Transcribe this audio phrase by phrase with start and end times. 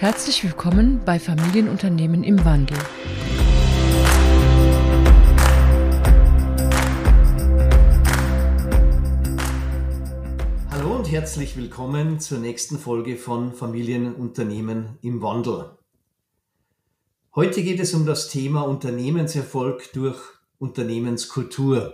[0.00, 2.78] Herzlich willkommen bei Familienunternehmen im Wandel.
[10.70, 15.76] Hallo und herzlich willkommen zur nächsten Folge von Familienunternehmen im Wandel.
[17.34, 20.18] Heute geht es um das Thema Unternehmenserfolg durch
[20.58, 21.92] Unternehmenskultur.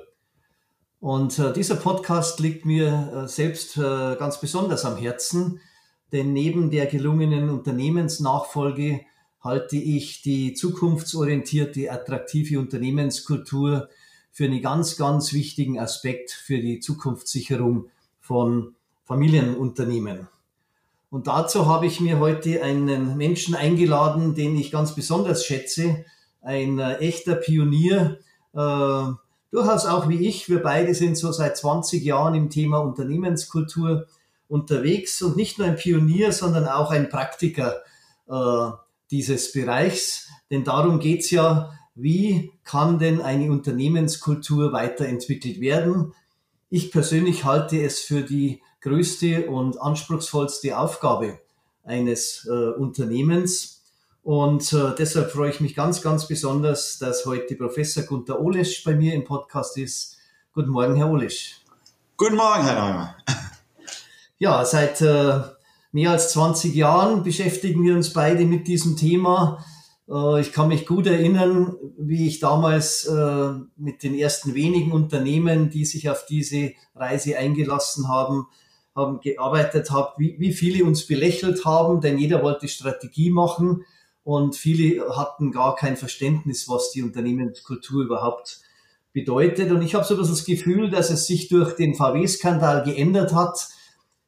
[1.00, 5.60] Und äh, dieser Podcast liegt mir äh, selbst äh, ganz besonders am Herzen,
[6.12, 9.00] denn neben der gelungenen Unternehmensnachfolge
[9.40, 13.88] halte ich die zukunftsorientierte, attraktive Unternehmenskultur
[14.32, 17.86] für einen ganz, ganz wichtigen Aspekt für die Zukunftssicherung
[18.20, 20.28] von Familienunternehmen.
[21.10, 26.04] Und dazu habe ich mir heute einen Menschen eingeladen, den ich ganz besonders schätze,
[26.42, 28.18] ein äh, echter Pionier,
[28.52, 29.12] äh,
[29.50, 30.48] durchaus auch wie ich.
[30.48, 34.06] Wir beide sind so seit 20 Jahren im Thema Unternehmenskultur
[34.48, 37.82] unterwegs und nicht nur ein Pionier, sondern auch ein Praktiker
[38.28, 38.70] äh,
[39.10, 40.28] dieses Bereichs.
[40.50, 46.12] Denn darum geht's ja, wie kann denn eine Unternehmenskultur weiterentwickelt werden?
[46.68, 51.40] Ich persönlich halte es für die größte und anspruchsvollste Aufgabe
[51.84, 53.82] eines äh, Unternehmens.
[54.22, 58.94] Und äh, deshalb freue ich mich ganz, ganz besonders, dass heute Professor Gunter Olesch bei
[58.94, 60.18] mir im Podcast ist.
[60.52, 61.60] Guten Morgen, Herr Olesch.
[62.16, 63.14] Guten Morgen, Herr Neumann.
[64.38, 65.40] Ja, seit äh,
[65.92, 69.64] mehr als 20 Jahren beschäftigen wir uns beide mit diesem Thema.
[70.10, 75.70] Äh, ich kann mich gut erinnern, wie ich damals äh, mit den ersten wenigen Unternehmen,
[75.70, 78.46] die sich auf diese Reise eingelassen haben,
[78.94, 83.86] haben gearbeitet habe, wie, wie viele uns belächelt haben, denn jeder wollte Strategie machen
[84.22, 88.60] und viele hatten gar kein Verständnis, was die Unternehmenskultur überhaupt
[89.14, 89.70] bedeutet.
[89.70, 93.34] Und ich habe so ein bisschen das Gefühl, dass es sich durch den VW-Skandal geändert
[93.34, 93.68] hat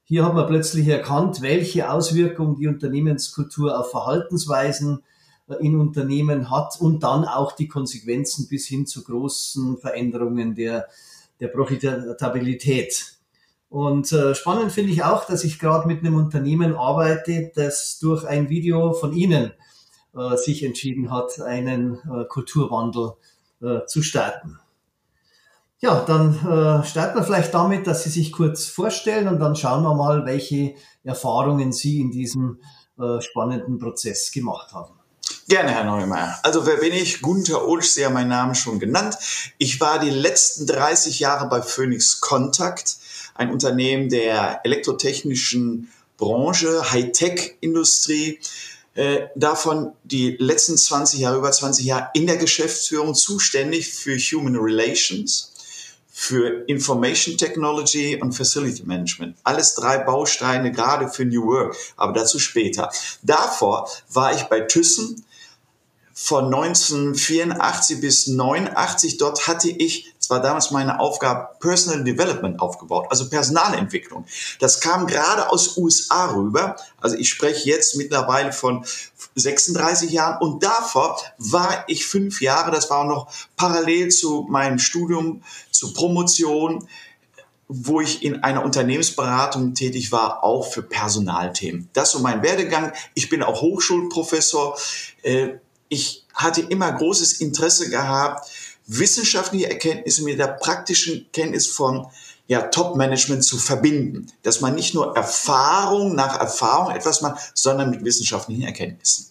[0.08, 5.02] hier hat man plötzlich erkannt, welche Auswirkungen die Unternehmenskultur auf Verhaltensweisen
[5.48, 10.88] äh, in Unternehmen hat und dann auch die Konsequenzen bis hin zu großen Veränderungen der,
[11.40, 13.18] der Profitabilität.
[13.68, 18.24] Und äh, spannend finde ich auch, dass ich gerade mit einem Unternehmen arbeite, das durch
[18.24, 19.52] ein Video von Ihnen
[20.16, 21.98] äh, sich entschieden hat, einen
[22.28, 23.12] Kulturwandel
[23.88, 24.60] zu starten.
[25.80, 29.84] Ja, dann äh, starten wir vielleicht damit, dass Sie sich kurz vorstellen und dann schauen
[29.84, 30.74] wir mal, welche
[31.04, 32.60] Erfahrungen Sie in diesem
[32.98, 34.94] äh, spannenden Prozess gemacht haben.
[35.46, 36.36] Gerne, Herr Neumeier.
[36.42, 37.22] Also wer bin ich?
[37.22, 39.16] Gunther Olsch, Sie haben meinen Namen schon genannt.
[39.58, 42.96] Ich war die letzten 30 Jahre bei Phoenix Contact,
[43.34, 48.40] ein Unternehmen der elektrotechnischen Branche, Hightech-Industrie.
[48.94, 54.56] Äh, davon die letzten 20 Jahre, über 20 Jahre in der Geschäftsführung zuständig für Human
[54.56, 55.52] Relations
[56.20, 59.36] für Information Technology und Facility Management.
[59.44, 62.90] Alles drei Bausteine gerade für New Work, aber dazu später.
[63.22, 65.24] Davor war ich bei Thyssen
[66.12, 69.18] von 1984 bis 89.
[69.18, 74.26] Dort hatte ich, das war damals meine Aufgabe, Personal Development aufgebaut, also Personalentwicklung.
[74.58, 76.74] Das kam gerade aus USA rüber.
[77.00, 78.84] Also ich spreche jetzt mittlerweile von
[79.36, 84.80] 36 Jahren und davor war ich fünf Jahre, das war auch noch parallel zu meinem
[84.80, 85.44] Studium,
[85.78, 86.88] zur Promotion,
[87.68, 91.88] wo ich in einer Unternehmensberatung tätig war, auch für Personalthemen.
[91.92, 92.92] Das ist so mein Werdegang.
[93.14, 94.76] Ich bin auch Hochschulprofessor.
[95.22, 95.50] Äh,
[95.88, 98.50] ich hatte immer großes Interesse gehabt,
[98.86, 102.06] wissenschaftliche Erkenntnisse mit der praktischen Kenntnis von
[102.46, 104.26] ja, Top-Management zu verbinden.
[104.42, 109.26] Dass man nicht nur Erfahrung nach Erfahrung etwas macht, sondern mit wissenschaftlichen Erkenntnissen.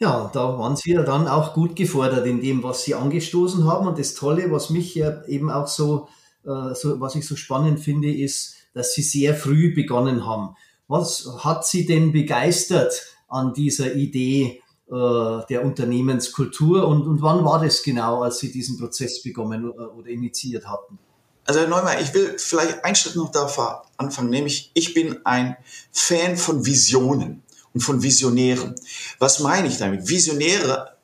[0.00, 3.86] Ja, da waren Sie ja dann auch gut gefordert in dem, was Sie angestoßen haben.
[3.86, 6.08] Und das Tolle, was mich ja eben auch so,
[6.44, 10.56] äh, so was ich so spannend finde, ist, dass Sie sehr früh begonnen haben.
[10.88, 17.62] Was hat Sie denn begeistert an dieser Idee, äh, der Unternehmenskultur und, und wann war
[17.62, 20.98] das genau, als Sie diesen Prozess begonnen äh, oder initiiert hatten?
[21.46, 25.56] Also Herr Neumann, ich will vielleicht einen Schritt noch davor anfangen, nämlich ich bin ein
[25.92, 27.43] Fan von Visionen
[27.74, 28.74] und von Visionären.
[29.18, 30.08] Was meine ich damit?
[30.08, 30.94] Visionäre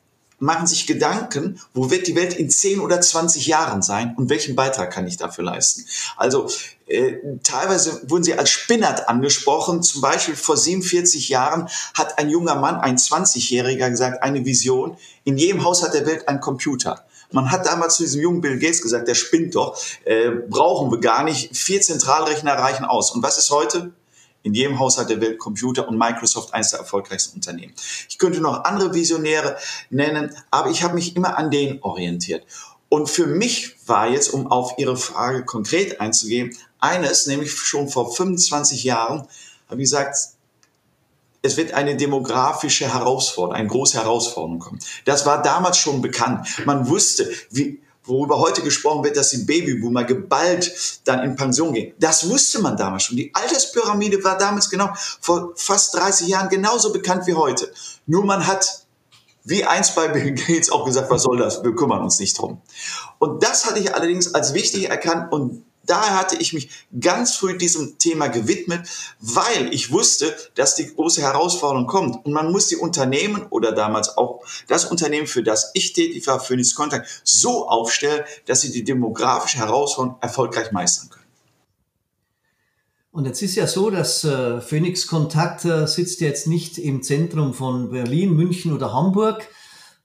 [0.41, 4.55] machen sich Gedanken, wo wird die Welt in 10 oder 20 Jahren sein und welchen
[4.55, 5.85] Beitrag kann ich dafür leisten.
[6.17, 6.49] Also
[6.87, 7.13] äh,
[7.43, 9.83] teilweise wurden sie als Spinnert angesprochen.
[9.83, 15.37] Zum Beispiel vor 47 Jahren hat ein junger Mann, ein 20-Jähriger gesagt, eine Vision, in
[15.37, 17.05] jedem Haus hat der Welt ein Computer.
[17.31, 20.99] Man hat damals zu diesem jungen Bill Gates gesagt, der spinnt doch, äh, brauchen wir
[20.99, 23.11] gar nicht, vier Zentralrechner reichen aus.
[23.11, 23.93] Und was ist heute?
[24.43, 27.73] In jedem Haushalt der Welt Computer und Microsoft eines der erfolgreichsten Unternehmen.
[28.09, 29.57] Ich könnte noch andere Visionäre
[29.89, 32.45] nennen, aber ich habe mich immer an denen orientiert.
[32.89, 38.13] Und für mich war jetzt, um auf Ihre Frage konkret einzugehen, eines, nämlich schon vor
[38.13, 39.27] 25 Jahren,
[39.69, 40.17] habe ich gesagt,
[41.41, 44.79] es wird eine demografische Herausforderung, eine große Herausforderung kommen.
[45.05, 46.47] Das war damals schon bekannt.
[46.65, 51.93] Man wusste, wie, worüber heute gesprochen wird, dass die Babyboomer geballt dann in Pension gehen.
[51.99, 53.17] Das wusste man damals schon.
[53.17, 54.89] Die Alterspyramide war damals genau
[55.19, 57.71] vor fast 30 Jahren genauso bekannt wie heute.
[58.07, 58.85] Nur man hat
[59.43, 61.63] wie einst bei Bill Gates auch gesagt, was soll das?
[61.63, 62.61] Wir kümmern uns nicht drum.
[63.19, 66.69] Und das hatte ich allerdings als wichtig erkannt und daher hatte ich mich
[66.99, 68.87] ganz früh diesem Thema gewidmet,
[69.19, 72.25] weil ich wusste, dass die große Herausforderung kommt.
[72.25, 76.39] Und man muss die Unternehmen oder damals auch das Unternehmen, für das ich tätig war,
[76.39, 81.21] Phoenix Contact, so aufstellen, dass sie die demografische Herausforderung erfolgreich meistern können.
[83.11, 87.53] Und jetzt ist ja so, dass äh, Phoenix Kontakt äh, sitzt jetzt nicht im Zentrum
[87.53, 89.49] von Berlin, München oder Hamburg.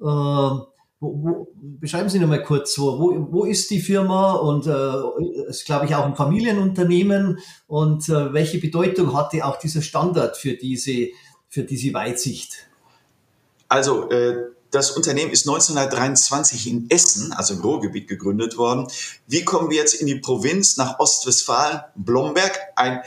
[0.01, 5.49] Äh, wo, wo, beschreiben Sie noch mal kurz, wo, wo, ist die Firma und äh,
[5.49, 10.55] ist, glaube ich, auch ein Familienunternehmen und äh, welche Bedeutung hatte auch dieser Standard für
[10.55, 11.09] diese,
[11.49, 12.69] für diese Weitsicht?
[13.69, 14.37] Also, äh,
[14.71, 18.89] das Unternehmen ist 1923 in Essen, also im Ruhrgebiet, gegründet worden.
[19.27, 23.01] Wie kommen wir jetzt in die Provinz nach Ostwestfalen, Blomberg, ein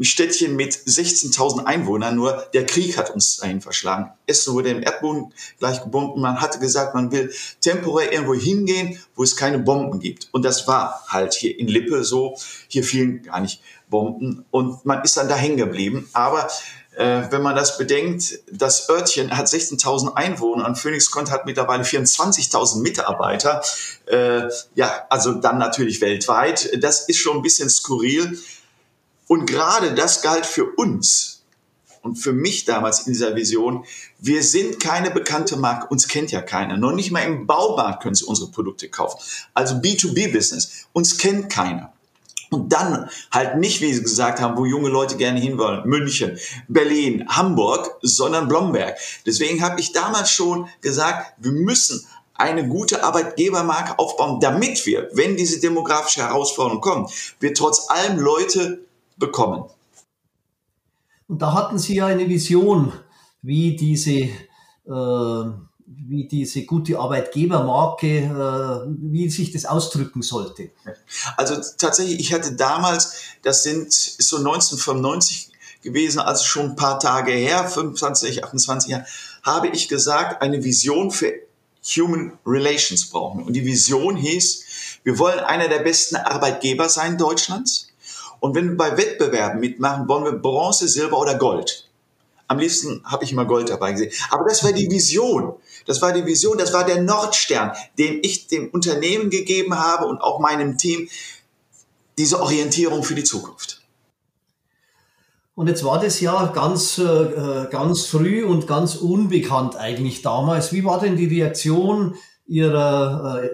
[0.00, 4.10] Städtchen mit 16.000 Einwohnern, nur der Krieg hat uns dahin verschlagen.
[4.26, 6.20] Essen wurde im Erdboden gleich gebunden.
[6.20, 10.28] Man hatte gesagt, man will temporär irgendwo hingehen, wo es keine Bomben gibt.
[10.32, 12.36] Und das war halt hier in Lippe so.
[12.66, 16.08] Hier fielen gar nicht Bomben und man ist dann da hängen geblieben.
[16.12, 16.48] Aber
[16.96, 21.82] äh, wenn man das bedenkt, das Örtchen hat 16.000 Einwohner und Phoenix Cont hat mittlerweile
[21.82, 23.62] 24.000 Mitarbeiter.
[24.06, 26.70] Äh, ja, also dann natürlich weltweit.
[26.82, 28.38] Das ist schon ein bisschen skurril.
[29.26, 31.34] Und gerade das galt für uns
[32.04, 33.84] und für mich damals in dieser Vision.
[34.20, 36.76] Wir sind keine bekannte Marke, uns kennt ja keiner.
[36.76, 39.18] Noch nicht mal im Baumarkt können Sie unsere Produkte kaufen.
[39.54, 41.92] Also B2B-Business, uns kennt keiner.
[42.50, 46.38] Und dann halt nicht, wie Sie gesagt haben, wo junge Leute gerne hinwollen, München,
[46.68, 48.96] Berlin, Hamburg, sondern Blomberg.
[49.26, 55.36] Deswegen habe ich damals schon gesagt, wir müssen eine gute Arbeitgebermarke aufbauen, damit wir, wenn
[55.36, 57.10] diese demografische Herausforderung kommt,
[57.40, 58.83] wir trotz allem Leute
[59.16, 59.64] bekommen.
[61.28, 62.92] Und da hatten Sie ja eine Vision,
[63.42, 64.30] wie diese, äh,
[65.86, 70.70] wie diese gute Arbeitgebermarke, äh, wie sich das ausdrücken sollte.
[71.36, 75.50] Also tatsächlich, ich hatte damals, das sind ist so 1995
[75.82, 79.06] gewesen, also schon ein paar Tage her, 25, 28 Jahre,
[79.42, 81.32] habe ich gesagt, eine Vision für
[81.96, 83.44] Human Relations brauchen.
[83.44, 84.64] Und die Vision hieß,
[85.04, 87.88] wir wollen einer der besten Arbeitgeber sein Deutschlands.
[88.40, 91.88] Und wenn wir bei Wettbewerben mitmachen, wollen wir Bronze, Silber oder Gold.
[92.46, 94.12] Am liebsten habe ich immer Gold dabei gesehen.
[94.30, 95.54] Aber das war die Vision.
[95.86, 100.20] Das war die Vision, das war der Nordstern, den ich dem Unternehmen gegeben habe und
[100.20, 101.08] auch meinem Team,
[102.18, 103.82] diese Orientierung für die Zukunft.
[105.54, 110.72] Und jetzt war das ja ganz, äh, ganz früh und ganz unbekannt eigentlich damals.
[110.72, 112.16] Wie war denn die Reaktion
[112.46, 113.50] Ihrer äh,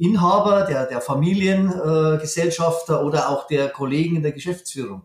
[0.00, 5.02] Inhaber, der, der Familiengesellschafter äh, oder auch der Kollegen in der Geschäftsführung?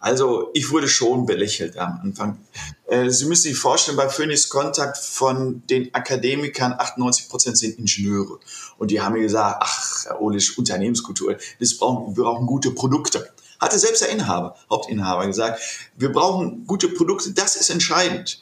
[0.00, 2.38] Also ich wurde schon belächelt am Anfang.
[2.86, 8.40] Äh, Sie müssen sich vorstellen, bei Phoenix Contact von den Akademikern 98 Prozent sind Ingenieure.
[8.78, 13.32] Und die haben mir gesagt, ach, Herr Ohlisch, Unternehmenskultur, das brauchen, wir brauchen gute Produkte.
[13.60, 15.60] Hatte selbst der Inhaber, Hauptinhaber gesagt,
[15.96, 18.40] wir brauchen gute Produkte, das ist entscheidend.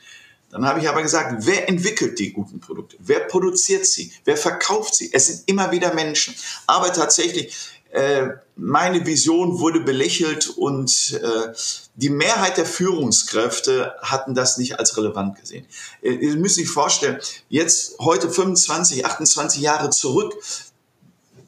[0.50, 2.96] Dann habe ich aber gesagt, wer entwickelt die guten Produkte?
[2.98, 4.12] Wer produziert sie?
[4.24, 5.10] Wer verkauft sie?
[5.12, 6.34] Es sind immer wieder Menschen.
[6.66, 7.54] Aber tatsächlich,
[7.92, 11.52] äh, meine Vision wurde belächelt und äh,
[11.94, 15.66] die Mehrheit der Führungskräfte hatten das nicht als relevant gesehen.
[16.02, 20.34] Äh, ihr müsst sich vorstellen, jetzt heute 25, 28 Jahre zurück,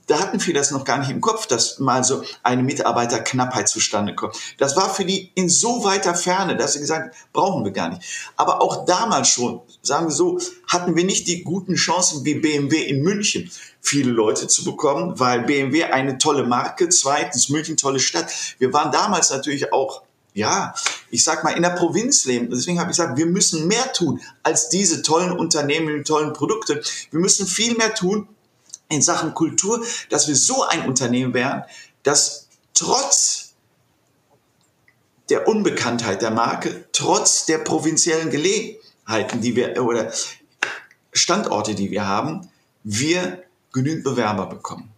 [0.07, 4.15] da hatten viele das noch gar nicht im Kopf, dass mal so eine Mitarbeiterknappheit zustande
[4.15, 4.37] kommt.
[4.59, 8.03] Das war für die in so weiter Ferne, dass sie gesagt brauchen wir gar nicht.
[8.37, 12.83] Aber auch damals schon, sagen wir so, hatten wir nicht die guten Chancen wie BMW
[12.83, 18.31] in München, viele Leute zu bekommen, weil BMW eine tolle Marke, zweitens München tolle Stadt.
[18.59, 20.03] Wir waren damals natürlich auch
[20.35, 20.75] ja,
[21.11, 22.49] ich sag mal, in der Provinz leben.
[22.51, 26.83] Deswegen habe ich gesagt, wir müssen mehr tun als diese tollen Unternehmen, tollen Produkte.
[27.11, 28.29] Wir müssen viel mehr tun,
[28.93, 31.65] in Sachen Kultur, dass wir so ein Unternehmen wären,
[32.03, 33.55] das trotz
[35.29, 40.13] der Unbekanntheit der Marke, trotz der provinziellen Gelegenheiten, die wir oder
[41.13, 42.49] Standorte, die wir haben,
[42.83, 44.93] wir genügend Bewerber bekommen.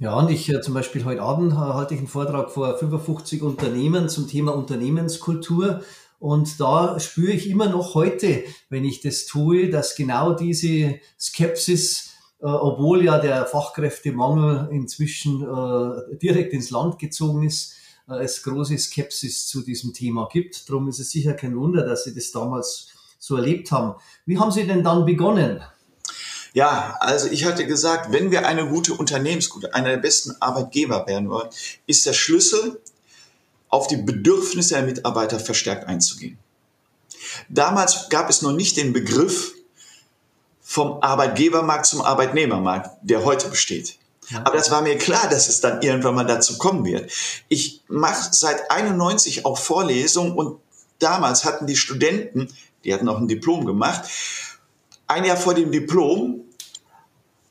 [0.00, 3.42] Ja, und ich äh, zum Beispiel heute Abend äh, halte ich einen Vortrag vor 55
[3.42, 5.82] Unternehmen zum Thema Unternehmenskultur.
[6.20, 12.06] Und da spüre ich immer noch heute, wenn ich das tue, dass genau diese Skepsis
[12.06, 12.07] äh,
[12.46, 17.74] obwohl ja der Fachkräftemangel inzwischen äh, direkt ins Land gezogen ist,
[18.08, 20.68] äh, es große Skepsis zu diesem Thema gibt.
[20.68, 23.94] Darum ist es sicher kein Wunder, dass Sie das damals so erlebt haben.
[24.26, 25.60] Wie haben Sie denn dann begonnen?
[26.54, 31.28] Ja, also ich hatte gesagt, wenn wir eine gute Unternehmensgute, einer der besten Arbeitgeber werden
[31.28, 31.48] wollen,
[31.86, 32.80] ist der Schlüssel,
[33.68, 36.38] auf die Bedürfnisse der Mitarbeiter verstärkt einzugehen.
[37.50, 39.52] Damals gab es noch nicht den Begriff
[40.70, 43.96] vom Arbeitgebermarkt zum Arbeitnehmermarkt, der heute besteht.
[44.44, 47.10] Aber das war mir klar, dass es dann irgendwann mal dazu kommen wird.
[47.48, 50.60] Ich mache seit 91 auch Vorlesungen und
[50.98, 52.52] damals hatten die Studenten,
[52.84, 54.10] die hatten auch ein Diplom gemacht,
[55.06, 56.44] ein Jahr vor dem Diplom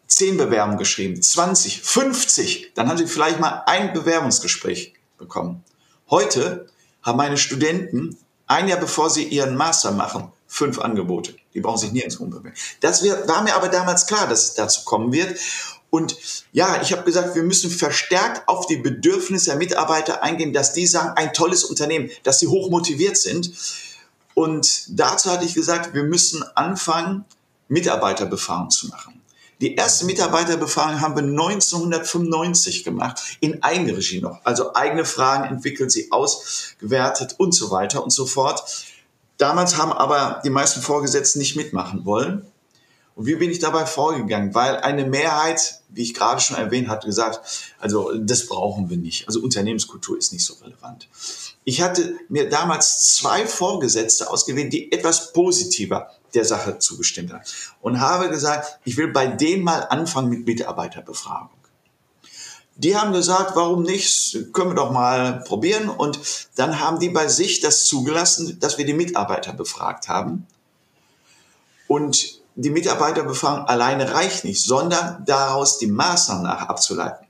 [0.06, 5.64] zehn Bewerbungen geschrieben, 20, 50, dann haben sie vielleicht mal ein Bewerbungsgespräch bekommen.
[6.12, 6.68] Heute
[7.02, 11.36] haben meine Studenten ein Jahr bevor sie ihren Master machen, fünf Angebote.
[11.54, 12.54] Die brauchen sich nirgends umbewerben.
[12.82, 15.38] Das war mir aber damals klar, dass es dazu kommen wird.
[15.90, 16.18] Und
[16.52, 20.86] ja, ich habe gesagt, wir müssen verstärkt auf die Bedürfnisse der Mitarbeiter eingehen, dass die
[20.86, 23.52] sagen, ein tolles Unternehmen, dass sie hoch motiviert sind.
[24.34, 27.26] Und dazu hatte ich gesagt, wir müssen anfangen,
[27.70, 29.22] Mitarbeiterbefragung zu machen.
[29.62, 34.40] Die erste Mitarbeiterbefragung haben wir 1995 gemacht, in Eigenregie noch.
[34.44, 38.64] Also eigene Fragen entwickelt, sie ausgewertet und so weiter und so fort.
[39.38, 42.46] Damals haben aber die meisten Vorgesetzten nicht mitmachen wollen.
[43.18, 44.54] Und wie bin ich dabei vorgegangen?
[44.54, 49.28] Weil eine Mehrheit, wie ich gerade schon erwähnt hatte, gesagt, also das brauchen wir nicht.
[49.28, 51.10] Also Unternehmenskultur ist nicht so relevant.
[51.64, 57.44] Ich hatte mir damals zwei Vorgesetzte ausgewählt, die etwas positiver der Sache zugestimmt haben.
[57.82, 61.57] Und habe gesagt, ich will bei denen mal anfangen mit Mitarbeiterbefragung.
[62.78, 65.90] Die haben gesagt, warum nicht, können wir doch mal probieren.
[65.90, 66.20] Und
[66.56, 70.46] dann haben die bei sich das zugelassen, dass wir die Mitarbeiter befragt haben.
[71.88, 77.28] Und die Mitarbeiterbefragung alleine reicht nicht, sondern daraus die Maßnahmen nach abzuleiten.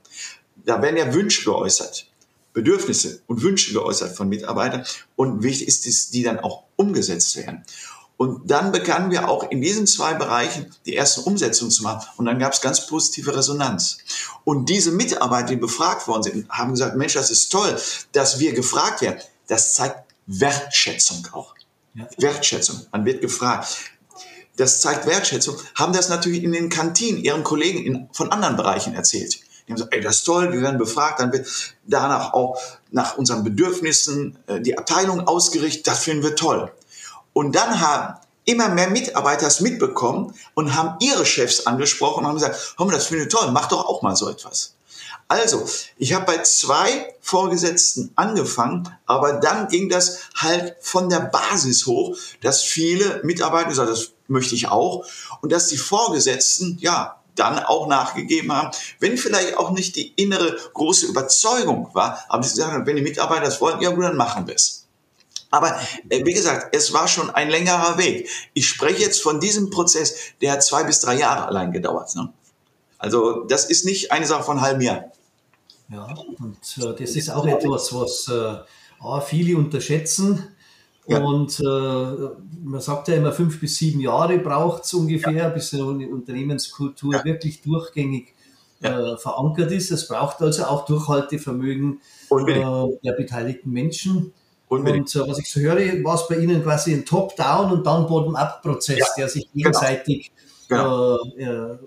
[0.56, 2.06] Da werden ja Wünsche geäußert,
[2.52, 4.84] Bedürfnisse und Wünsche geäußert von Mitarbeitern
[5.16, 7.64] und wichtig ist es, die dann auch umgesetzt werden.
[8.18, 12.06] Und dann begannen wir auch in diesen zwei Bereichen die ersten Umsetzungen zu machen.
[12.18, 13.98] Und dann gab es ganz positive Resonanz.
[14.44, 17.80] Und diese Mitarbeiter, die befragt worden sind, haben gesagt, Mensch, das ist toll,
[18.12, 19.20] dass wir gefragt werden.
[19.46, 21.54] Das zeigt Wertschätzung auch.
[21.94, 22.06] Ja.
[22.18, 22.84] Wertschätzung.
[22.92, 23.78] Man wird gefragt
[24.58, 28.94] das zeigt Wertschätzung, haben das natürlich in den Kantinen ihren Kollegen in, von anderen Bereichen
[28.94, 29.38] erzählt.
[29.66, 31.46] Die haben gesagt, ey, das ist toll, wir werden befragt, dann wird
[31.86, 32.58] danach auch
[32.90, 36.72] nach unseren Bedürfnissen äh, die Abteilung ausgerichtet, das finden wir toll.
[37.38, 42.34] Und dann haben immer mehr Mitarbeiter es mitbekommen und haben ihre Chefs angesprochen und haben
[42.34, 44.74] gesagt, hör mal, das finde ich toll, mach doch auch mal so etwas.
[45.28, 45.64] Also,
[45.98, 52.16] ich habe bei zwei Vorgesetzten angefangen, aber dann ging das halt von der Basis hoch,
[52.42, 55.06] dass viele Mitarbeiter gesagt das möchte ich auch.
[55.40, 60.58] Und dass die Vorgesetzten, ja, dann auch nachgegeben haben, wenn vielleicht auch nicht die innere
[60.74, 64.48] große Überzeugung war, aber sie sagen, wenn die Mitarbeiter das wollen, ja gut, dann machen
[64.48, 64.87] wir es.
[65.50, 65.78] Aber
[66.08, 68.28] äh, wie gesagt, es war schon ein längerer Weg.
[68.54, 72.14] Ich spreche jetzt von diesem Prozess, der hat zwei bis drei Jahre allein gedauert.
[72.16, 72.32] Ne?
[72.98, 75.06] Also das ist nicht eine Sache von halben Jahr.
[75.90, 76.04] Ja,
[76.38, 80.48] und äh, das ist auch etwas, was äh, viele unterschätzen.
[81.06, 81.20] Ja.
[81.20, 85.48] Und äh, man sagt ja immer, fünf bis sieben Jahre braucht es ungefähr, ja.
[85.48, 87.24] bis eine Unternehmenskultur ja.
[87.24, 88.34] wirklich durchgängig
[88.82, 89.90] äh, verankert ist.
[89.90, 94.34] Es braucht also auch Durchhaltevermögen äh, der beteiligten Menschen.
[94.68, 95.14] Unbedingt.
[95.14, 98.06] Und äh, was ich so höre, war es bei Ihnen quasi ein Top-Down und dann
[98.06, 99.70] Bottom-Up-Prozess, der sich genau.
[99.70, 100.32] gegenseitig
[100.68, 101.18] genau.
[101.36, 101.72] Genau.
[101.72, 101.78] Äh,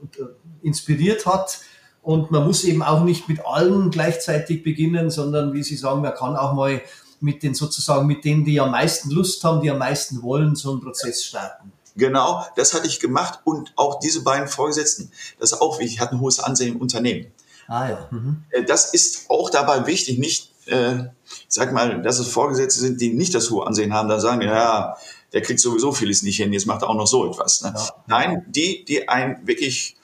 [0.64, 1.60] inspiriert hat.
[2.02, 6.16] Und man muss eben auch nicht mit allen gleichzeitig beginnen, sondern wie Sie sagen, man
[6.16, 6.82] kann auch mal
[7.20, 10.72] mit den sozusagen, mit denen, die am meisten Lust haben, die am meisten wollen, so
[10.72, 11.72] einen Prozess starten.
[11.96, 16.16] Genau, das hatte ich gemacht und auch diese beiden Vorgesetzten, das ist auch wichtig, hatten
[16.16, 17.28] ein hohes Ansehen im Unternehmen.
[17.68, 18.08] Ah ja.
[18.12, 18.44] Mhm.
[18.50, 23.02] Äh, das ist auch dabei wichtig, nicht, äh, ich sag mal, dass es Vorgesetzte sind,
[23.02, 24.98] die nicht das hohe Ansehen haben, dann sagen, ja,
[25.34, 27.62] der kriegt sowieso vieles nicht hin, jetzt macht er auch noch so etwas.
[27.62, 27.74] Ne?
[27.76, 27.94] Ja.
[28.08, 29.96] Nein, die, die ein wirklich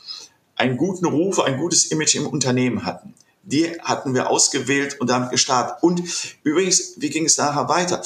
[0.56, 3.14] einen guten Ruf, ein gutes Image im Unternehmen hatten
[3.48, 5.78] die hatten wir ausgewählt und damit gestartet.
[5.82, 6.04] Und
[6.44, 8.04] übrigens, wie ging es nachher weiter?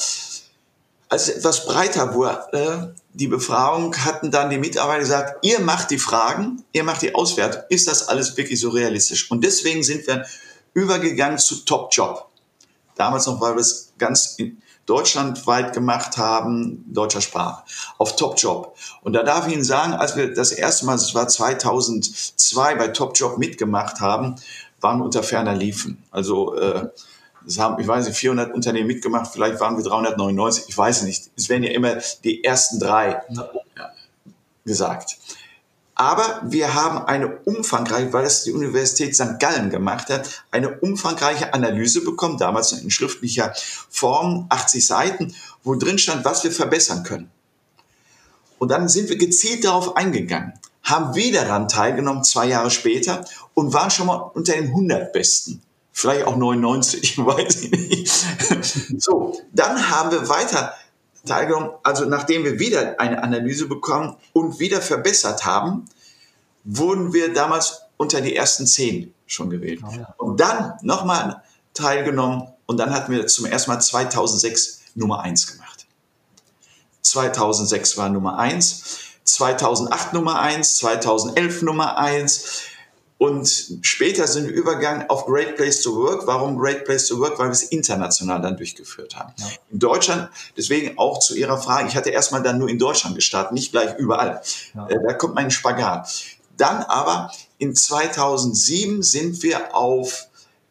[1.08, 5.98] Als es etwas breiter wurde, die Befragung, hatten dann die Mitarbeiter gesagt, ihr macht die
[5.98, 7.62] Fragen, ihr macht die Auswertung.
[7.68, 9.30] Ist das alles wirklich so realistisch?
[9.30, 10.24] Und deswegen sind wir
[10.74, 12.30] übergegangen zu Top Job.
[12.96, 14.36] Damals noch, weil wir es ganz
[14.86, 17.62] deutschlandweit gemacht haben, deutscher Sprache,
[17.98, 18.76] auf Top Job.
[19.02, 22.88] Und da darf ich Ihnen sagen, als wir das erste Mal, das war 2002, bei
[22.88, 24.36] Top Job mitgemacht haben,
[24.80, 26.02] waren unter ferner Liefen.
[26.10, 26.88] Also äh,
[27.46, 31.30] es haben, ich weiß nicht, 400 Unternehmen mitgemacht, vielleicht waren wir 399, ich weiß nicht.
[31.36, 33.92] Es werden ja immer die ersten drei ja,
[34.64, 35.18] gesagt.
[36.02, 39.38] Aber wir haben eine umfangreiche, weil das die Universität St.
[39.38, 43.54] Gallen gemacht hat, eine umfangreiche Analyse bekommen, damals in schriftlicher
[43.88, 45.32] Form, 80 Seiten,
[45.62, 47.30] wo drin stand, was wir verbessern können.
[48.58, 53.72] Und dann sind wir gezielt darauf eingegangen, haben wieder daran teilgenommen, zwei Jahre später, und
[53.72, 55.62] waren schon mal unter den 100 Besten.
[55.92, 58.26] Vielleicht auch 99, weiß ich nicht.
[58.98, 60.74] So, dann haben wir weiter
[61.26, 65.84] teilgenommen, also nachdem wir wieder eine Analyse bekommen und wieder verbessert haben,
[66.64, 69.80] wurden wir damals unter die ersten zehn schon gewählt.
[69.86, 70.14] Oh ja.
[70.18, 71.42] Und dann nochmal
[71.74, 75.86] teilgenommen und dann hatten wir zum ersten Mal 2006 Nummer eins gemacht.
[77.02, 82.62] 2006 war Nummer eins, 2008 Nummer eins, 2011 Nummer eins,
[83.22, 86.26] und später sind wir übergegangen auf Great Place to Work.
[86.26, 87.38] Warum Great Place to Work?
[87.38, 89.32] Weil wir es international dann durchgeführt haben.
[89.38, 89.46] Ja.
[89.70, 93.52] In Deutschland, deswegen auch zu Ihrer Frage, ich hatte erstmal dann nur in Deutschland gestartet,
[93.52, 94.42] nicht gleich überall.
[94.74, 94.88] Ja.
[94.88, 96.12] Äh, da kommt mein Spagat.
[96.56, 100.26] Dann aber in 2007 sind wir auf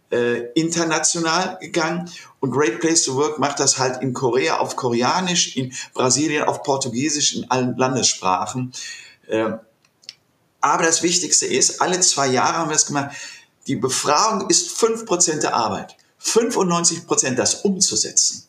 [0.10, 5.55] äh, international gegangen und Great Place to Work macht das halt in Korea auf Koreanisch,
[5.55, 8.74] in Brasilien auf Portugiesisch, in allen Landessprachen.
[9.27, 9.51] Äh,
[10.61, 13.15] aber das Wichtigste ist, alle zwei Jahre haben wir es gemacht,
[13.67, 15.95] die Befragung ist fünf Prozent der Arbeit.
[16.19, 18.47] 95 Prozent das umzusetzen.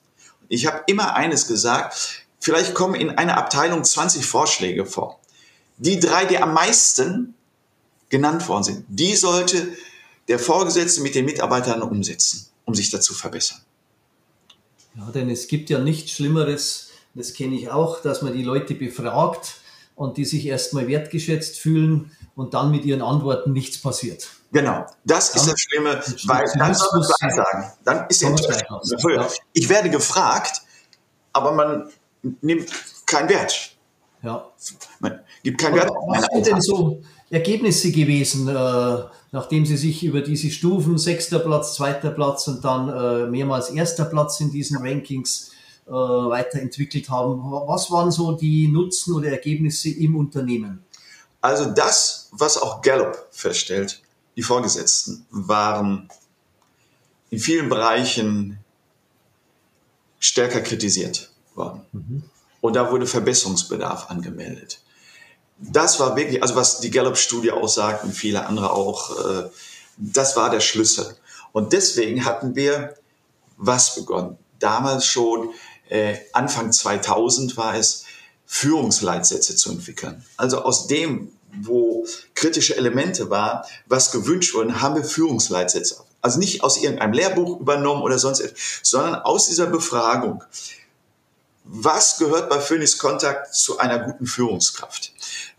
[0.49, 5.19] Ich habe immer eines gesagt, vielleicht kommen in einer Abteilung 20 Vorschläge vor.
[5.79, 7.35] Die drei, die am meisten
[8.11, 9.75] genannt worden sind, die sollte
[10.29, 13.61] der Vorgesetzte mit den Mitarbeitern umsetzen, um sich dazu verbessern.
[14.95, 18.75] Ja, denn es gibt ja nichts Schlimmeres, das kenne ich auch, dass man die Leute
[18.75, 19.57] befragt
[19.95, 24.29] und die sich erstmal wertgeschätzt fühlen und dann mit ihren Antworten nichts passiert.
[24.53, 27.73] Genau, das ist das Schlimme, weil dann soll man gleich sagen.
[27.85, 29.29] Dann ist ja.
[29.55, 30.61] Ich werde gefragt,
[31.33, 31.91] aber man
[32.43, 32.71] nimmt
[33.07, 33.77] keinen Wert.
[34.23, 34.49] Ja.
[35.01, 35.91] Man gibt keinen Wert.
[36.07, 41.75] Was sind denn so Ergebnisse gewesen, äh, nachdem Sie sich über diese Stufen, sechster Platz,
[41.75, 45.52] zweiter Platz und dann äh, mehrmals erster Platz in diesen Rankings
[45.87, 47.43] äh, weiterentwickelt haben.
[47.43, 50.85] Was waren so die Nutzen oder Ergebnisse im Unternehmen?
[51.41, 54.01] Also das, was auch Gallup feststellt,
[54.37, 56.09] die Vorgesetzten waren
[57.31, 58.59] in vielen Bereichen
[60.19, 61.85] stärker kritisiert worden.
[61.93, 62.23] Mhm.
[62.61, 64.81] Und da wurde Verbesserungsbedarf angemeldet.
[65.59, 69.51] Das war wirklich, also was die Gallup-Studie aussagt und viele andere auch, äh,
[69.97, 71.17] das war der Schlüssel.
[71.53, 72.95] Und deswegen hatten wir
[73.57, 74.39] was begonnen.
[74.59, 75.51] Damals schon
[75.93, 78.05] äh, Anfang 2000 war es,
[78.47, 80.25] Führungsleitsätze zu entwickeln.
[80.37, 86.03] Also aus dem, wo kritische Elemente war, was gewünscht wurde, haben wir Führungsleitsätze.
[86.23, 90.43] Also nicht aus irgendeinem Lehrbuch übernommen oder sonst etwas, sondern aus dieser Befragung.
[91.65, 95.13] Was gehört bei Phoenix Contact zu einer guten Führungskraft?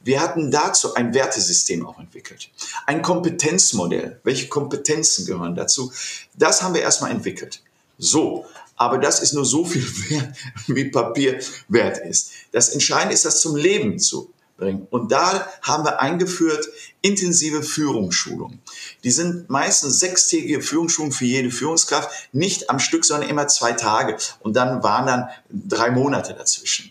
[0.04, 2.50] Wir hatten dazu ein Wertesystem auch entwickelt.
[2.86, 4.20] Ein Kompetenzmodell.
[4.24, 5.92] Welche Kompetenzen gehören dazu?
[6.34, 7.62] Das haben wir erstmal entwickelt.
[7.98, 10.36] So, aber das ist nur so viel wert,
[10.68, 12.32] wie Papier wert ist.
[12.52, 14.88] Das Entscheidende ist, das zum Leben zu bringen.
[14.90, 16.68] Und da haben wir eingeführt
[17.02, 18.62] intensive Führungsschulungen.
[19.04, 24.18] Die sind meistens sechstägige Führungsschulungen für jede Führungskraft, nicht am Stück, sondern immer zwei Tage.
[24.40, 26.90] Und dann waren dann drei Monate dazwischen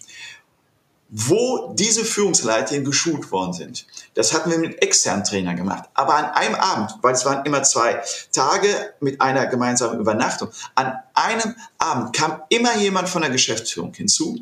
[1.14, 3.87] wo diese Führungsleiter geschult worden sind.
[4.14, 5.85] Das hatten wir mit externen Trainern gemacht.
[5.92, 10.94] Aber an einem Abend, weil es waren immer zwei Tage mit einer gemeinsamen Übernachtung, an
[11.12, 14.40] einem Abend kam immer jemand von der Geschäftsführung hinzu,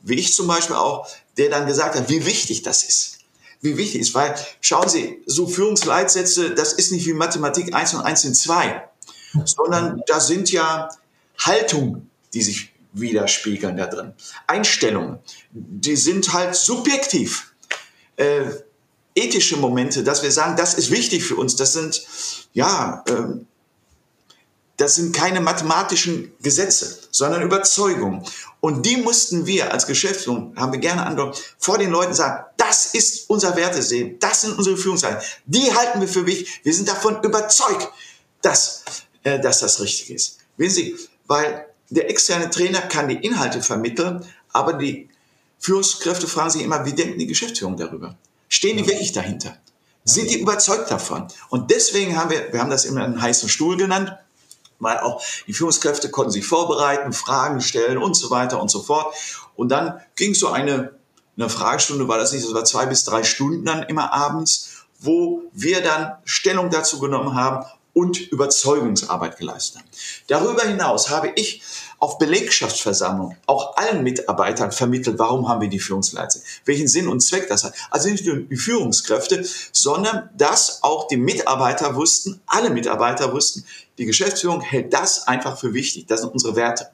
[0.00, 3.18] wie ich zum Beispiel auch, der dann gesagt hat, wie wichtig das ist.
[3.60, 8.00] Wie wichtig ist, weil schauen Sie, so Führungsleitsätze, das ist nicht wie Mathematik 1 und
[8.00, 8.88] 1 sind 2,
[9.44, 10.88] sondern da sind ja
[11.38, 14.14] Haltungen, die sich widerspiegeln da drin.
[14.46, 15.18] Einstellungen,
[15.50, 17.54] die sind halt subjektiv.
[18.16, 18.44] Äh,
[19.14, 22.04] ethische Momente, dass wir sagen, das ist wichtig für uns, das sind,
[22.52, 23.46] ja, ähm,
[24.76, 28.24] das sind keine mathematischen Gesetze, sondern Überzeugungen.
[28.60, 32.86] Und die mussten wir als Geschäftsführung, haben wir gerne andere, vor den Leuten sagen, das
[32.86, 37.22] ist unser Wertesystem, das sind unsere Führungshalten, die halten wir für wichtig, wir sind davon
[37.22, 37.88] überzeugt,
[38.42, 38.82] dass,
[39.22, 40.38] äh, dass das richtig ist.
[40.56, 45.08] Wissen Sie, weil der externe Trainer kann die Inhalte vermitteln, aber die
[45.58, 48.16] Führungskräfte fragen sich immer, wie denken die Geschäftsführung darüber?
[48.48, 49.56] Stehen die wirklich dahinter?
[50.04, 51.28] Sind die überzeugt davon?
[51.48, 54.12] Und deswegen haben wir, wir haben das immer einen heißen Stuhl genannt,
[54.78, 59.14] weil auch die Führungskräfte konnten sich vorbereiten, Fragen stellen und so weiter und so fort.
[59.56, 60.92] Und dann ging so eine,
[61.36, 65.42] eine Fragestunde, war das nicht, das war zwei bis drei Stunden dann immer abends, wo
[65.52, 69.88] wir dann Stellung dazu genommen haben und Überzeugungsarbeit geleistet haben.
[70.26, 71.62] Darüber hinaus habe ich
[72.04, 77.48] auf Belegschaftsversammlung auch allen Mitarbeitern vermittelt, warum haben wir die Führungsleiter, welchen Sinn und Zweck
[77.48, 77.72] das hat.
[77.90, 83.64] Also nicht nur die Führungskräfte, sondern dass auch die Mitarbeiter wussten, alle Mitarbeiter wussten,
[83.96, 86.04] die Geschäftsführung hält das einfach für wichtig.
[86.06, 86.90] Das sind unsere Werte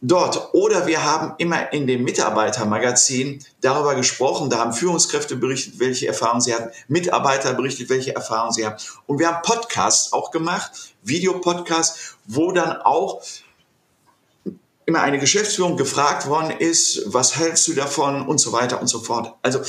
[0.00, 0.54] dort.
[0.54, 6.40] Oder wir haben immer in dem Mitarbeitermagazin darüber gesprochen, da haben Führungskräfte berichtet, welche Erfahrungen
[6.40, 8.76] sie hatten, Mitarbeiter berichtet, welche Erfahrungen sie haben.
[9.06, 13.22] Und wir haben Podcasts auch gemacht, Videopodcasts, wo dann auch
[14.86, 19.00] immer eine Geschäftsführung gefragt worden ist, was hältst du davon und so weiter und so
[19.00, 19.34] fort.
[19.42, 19.60] Also,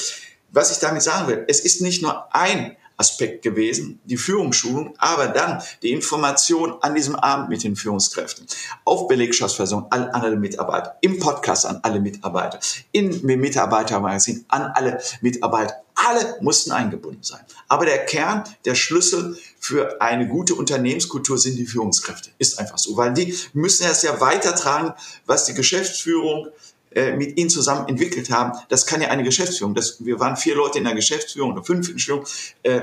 [0.51, 5.27] was ich damit sagen will, es ist nicht nur ein Aspekt gewesen, die Führungsschulung, aber
[5.27, 8.47] dann die Information an diesem Abend mit den Führungskräften,
[8.85, 12.59] auf Belegschaftsversammlung an alle Mitarbeiter, im Podcast an alle Mitarbeiter,
[12.91, 15.81] in Mitarbeitermagazin an alle Mitarbeiter.
[15.97, 17.39] Alle mussten eingebunden sein.
[17.69, 22.31] Aber der Kern, der Schlüssel für eine gute Unternehmenskultur sind die Führungskräfte.
[22.37, 24.93] Ist einfach so, weil die müssen es ja weitertragen,
[25.25, 26.49] was die Geschäftsführung
[26.95, 28.57] äh, mit ihnen zusammen entwickelt haben.
[28.69, 29.75] Das kann ja eine Geschäftsführung.
[29.75, 32.25] Das, wir waren vier Leute in der Geschäftsführung oder fünf in der Führung.
[32.63, 32.81] Äh,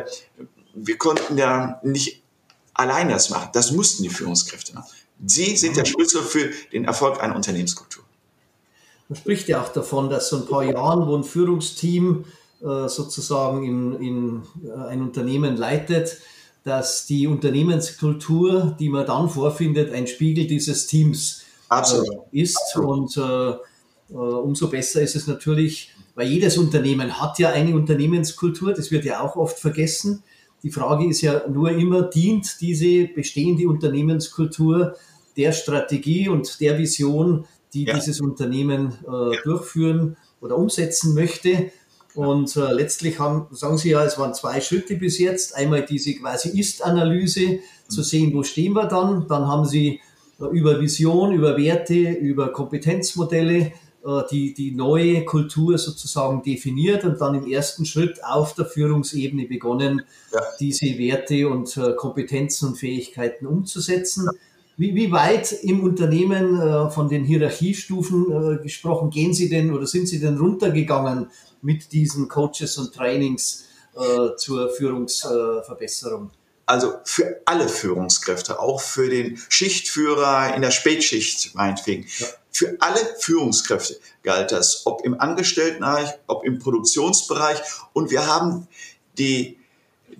[0.74, 2.22] wir konnten ja nicht
[2.74, 3.48] alleine das machen.
[3.54, 4.90] Das mussten die Führungskräfte machen.
[5.24, 8.04] Sie sind der Schlüssel für den Erfolg einer Unternehmenskultur.
[9.08, 12.26] Man spricht ja auch davon, dass so ein paar Jahren, wo ein Führungsteam
[12.60, 14.42] äh, sozusagen in, in
[14.88, 16.18] ein Unternehmen leitet,
[16.64, 22.26] dass die Unternehmenskultur, die man dann vorfindet, ein Spiegel dieses Teams Absolut.
[22.30, 22.76] ist.
[22.76, 23.20] Und äh,
[23.50, 23.56] äh,
[24.16, 29.20] umso besser ist es natürlich, weil jedes Unternehmen hat ja eine Unternehmenskultur, das wird ja
[29.20, 30.22] auch oft vergessen.
[30.62, 34.94] Die Frage ist ja nur immer, dient diese bestehende Unternehmenskultur
[35.36, 37.94] der Strategie und der Vision, die ja.
[37.94, 39.42] dieses Unternehmen äh, ja.
[39.42, 41.70] durchführen oder umsetzen möchte?
[42.14, 45.56] Und äh, letztlich haben, sagen Sie ja, es waren zwei Schritte bis jetzt.
[45.56, 48.04] Einmal diese quasi Ist-Analyse, zu mhm.
[48.04, 49.26] sehen, wo stehen wir dann.
[49.28, 50.00] Dann haben Sie
[50.40, 53.72] äh, über Vision, über Werte, über Kompetenzmodelle äh,
[54.30, 60.02] die, die neue Kultur sozusagen definiert und dann im ersten Schritt auf der Führungsebene begonnen,
[60.32, 60.40] ja.
[60.58, 64.28] diese Werte und äh, Kompetenzen und Fähigkeiten umzusetzen.
[64.76, 70.08] Wie, wie weit im Unternehmen äh, von den Hierarchiestufen gesprochen gehen Sie denn oder sind
[70.08, 73.66] Sie denn runtergegangen mit diesen Coaches und Trainings
[74.38, 76.30] zur Führungsverbesserung?
[76.64, 82.06] also für alle Führungskräfte, auch für den Schichtführer in der Spätschicht meinetwegen.
[82.18, 82.26] Ja.
[82.52, 87.58] Für alle Führungskräfte galt das, ob im Angestelltenbereich, ob im Produktionsbereich.
[87.92, 88.68] Und wir haben
[89.18, 89.58] die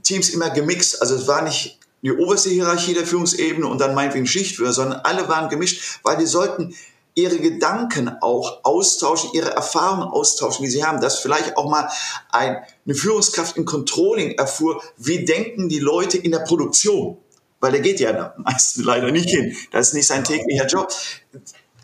[0.03, 1.01] Teams immer gemixt.
[1.01, 5.29] Also es war nicht die oberste Hierarchie der Führungsebene und dann meinetwegen Schichtführer, sondern alle
[5.29, 6.75] waren gemischt, weil die sollten
[7.15, 11.89] ihre Gedanken auch austauschen, ihre Erfahrungen austauschen, die sie haben, dass vielleicht auch mal
[12.31, 17.19] ein, eine Führungskraft im Controlling erfuhr, wie denken die Leute in der Produktion,
[17.61, 20.91] weil der geht ja meistens leider nicht hin, das ist nicht sein täglicher Job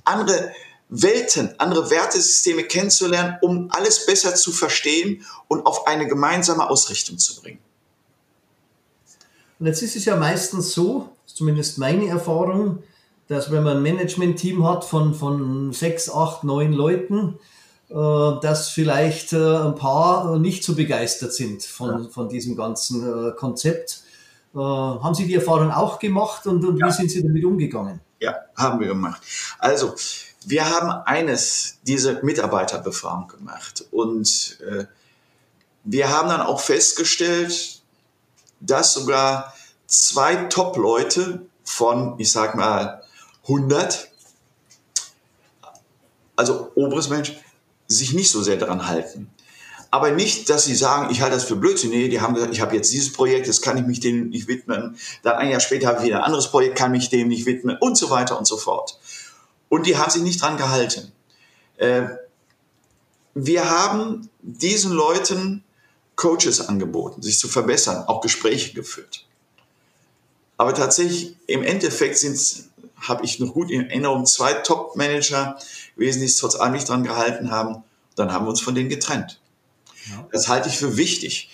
[0.09, 0.53] andere
[0.89, 7.41] Welten, andere Wertesysteme kennenzulernen, um alles besser zu verstehen und auf eine gemeinsame Ausrichtung zu
[7.41, 7.61] bringen.
[9.59, 12.83] Und jetzt ist es ja meistens so, zumindest meine Erfahrung,
[13.27, 17.39] dass wenn man ein Management-Team hat von, von sechs, acht, neun Leuten,
[17.91, 22.09] äh, dass vielleicht äh, ein paar nicht so begeistert sind von, ja.
[22.09, 24.03] von diesem ganzen äh, Konzept.
[24.55, 26.87] Äh, haben Sie die Erfahrung auch gemacht und, und ja.
[26.87, 28.01] wie sind Sie damit umgegangen?
[28.21, 29.23] Ja, haben wir gemacht.
[29.59, 29.95] Also,
[30.45, 33.85] wir haben eines, diese Mitarbeiterbefragung gemacht.
[33.91, 34.87] Und äh,
[35.85, 37.83] wir haben dann auch festgestellt,
[38.61, 39.55] dass sogar
[39.87, 43.03] zwei Top-Leute von, ich sag mal,
[43.43, 44.11] 100,
[46.37, 47.37] also oberes Mensch,
[47.87, 49.31] sich nicht so sehr daran halten.
[49.91, 51.91] Aber nicht, dass sie sagen, ich halte das für Blödsinn.
[51.91, 54.47] Nee, die haben gesagt, ich habe jetzt dieses Projekt, das kann ich mich dem nicht
[54.47, 54.97] widmen.
[55.23, 57.79] Dann ein Jahr später habe ich wieder ein anderes Projekt, kann mich dem nicht widmen
[57.81, 58.99] und so weiter und so fort.
[59.71, 61.13] Und die haben sich nicht dran gehalten.
[61.79, 62.03] Äh,
[63.35, 65.65] wir haben diesen Leuten
[66.17, 69.25] Coaches angeboten, sich zu verbessern, auch Gespräche geführt.
[70.57, 72.37] Aber tatsächlich, im Endeffekt sind
[73.01, 75.57] habe ich noch gut in Erinnerung, zwei Top-Manager
[75.95, 77.85] gewesen, trotz allem nicht dran gehalten haben.
[78.17, 79.38] Dann haben wir uns von denen getrennt.
[80.33, 81.51] Das halte ich für wichtig.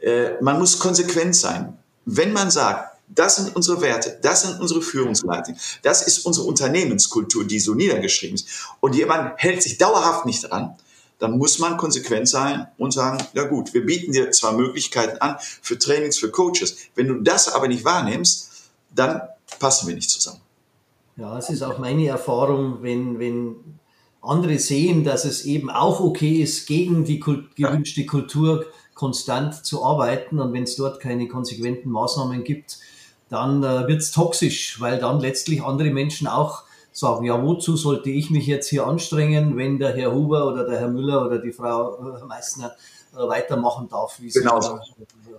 [0.00, 1.78] Äh, man muss konsequent sein.
[2.04, 7.44] Wenn man sagt, das sind unsere Werte, das sind unsere Führungsleitungen, das ist unsere Unternehmenskultur,
[7.44, 8.48] die so niedergeschrieben ist,
[8.80, 10.76] und jemand hält sich dauerhaft nicht dran,
[11.18, 15.36] dann muss man konsequent sein und sagen, ja gut, wir bieten dir zwar Möglichkeiten an
[15.40, 18.50] für Trainings, für Coaches, wenn du das aber nicht wahrnimmst,
[18.94, 19.22] dann
[19.58, 20.40] passen wir nicht zusammen.
[21.16, 23.56] Ja, es ist auch meine Erfahrung, wenn, wenn
[24.26, 29.84] andere sehen, dass es eben auch okay ist, gegen die Kult gewünschte Kultur konstant zu
[29.84, 30.38] arbeiten.
[30.40, 32.78] Und wenn es dort keine konsequenten Maßnahmen gibt,
[33.28, 38.10] dann äh, wird es toxisch, weil dann letztlich andere Menschen auch sagen, ja, wozu sollte
[38.10, 41.52] ich mich jetzt hier anstrengen, wenn der Herr Huber oder der Herr Müller oder die
[41.52, 42.74] Frau äh, Meissner
[43.14, 44.18] äh, weitermachen darf.
[44.20, 44.80] Wie Genauso.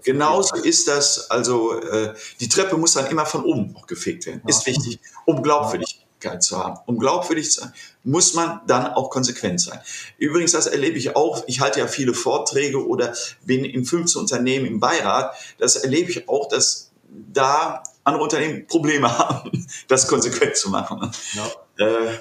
[0.03, 1.31] Genauso ist das.
[1.31, 4.41] Also äh, die Treppe muss dann immer von oben auch gefegt werden.
[4.43, 4.49] Ja.
[4.49, 6.06] Ist wichtig, um Glaubwürdigkeit
[6.39, 6.79] zu haben.
[6.85, 9.79] Um glaubwürdig zu sein, muss man dann auch konsequent sein.
[10.17, 11.43] Übrigens, das erlebe ich auch.
[11.47, 13.13] Ich halte ja viele Vorträge oder
[13.45, 15.35] bin in 15 Unternehmen im Beirat.
[15.57, 16.91] Das erlebe ich auch, dass
[17.33, 21.11] da andere Unternehmen Probleme haben, das konsequent zu machen.
[21.33, 21.85] Ja.
[21.85, 22.17] Äh,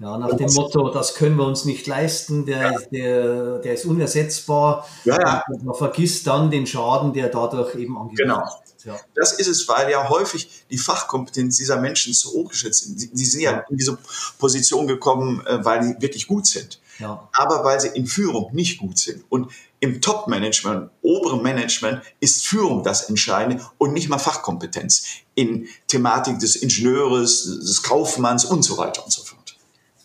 [0.00, 2.78] ja, nach dem Motto, das können wir uns nicht leisten, der, ja.
[2.92, 4.88] der, der ist unersetzbar.
[5.04, 5.44] Ja, ja.
[5.62, 8.42] Man vergisst dann den Schaden, der dadurch eben angerichtet genau.
[8.84, 9.00] Ja.
[9.14, 13.18] Das ist es, weil ja häufig die Fachkompetenz dieser Menschen zu hoch geschätzt sind.
[13.18, 13.98] Die, sind ja in diese
[14.38, 16.80] Position gekommen, äh, weil die wirklich gut sind.
[16.98, 17.28] Ja.
[17.32, 19.24] Aber weil sie in Führung nicht gut sind.
[19.28, 26.38] Und im Top-Management, oberen Management ist Führung das Entscheidende und nicht mal Fachkompetenz in Thematik
[26.38, 29.23] des Ingenieurs, des Kaufmanns und so weiter und so fort.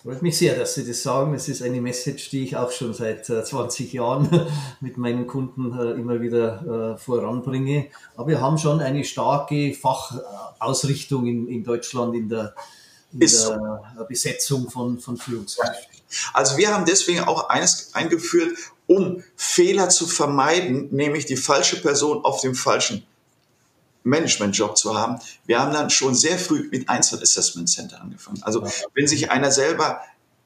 [0.01, 1.33] Freut mich sehr, dass Sie das sagen.
[1.33, 4.47] Es ist eine Message, die ich auch schon seit 20 äh, Jahren
[4.79, 7.87] mit meinen Kunden äh, immer wieder äh, voranbringe.
[8.15, 12.55] Aber wir haben schon eine starke Fachausrichtung in, in Deutschland in der,
[13.11, 15.99] in der Besetzung von, von Führungskräften.
[16.33, 18.57] Also wir haben deswegen auch eines eingeführt,
[18.87, 23.05] um Fehler zu vermeiden, nämlich die falsche Person auf dem falschen
[24.03, 25.19] Management-Job zu haben.
[25.45, 28.41] Wir haben dann schon sehr früh mit Einzel-Assessment Center angefangen.
[28.43, 30.01] Also wenn sich einer selber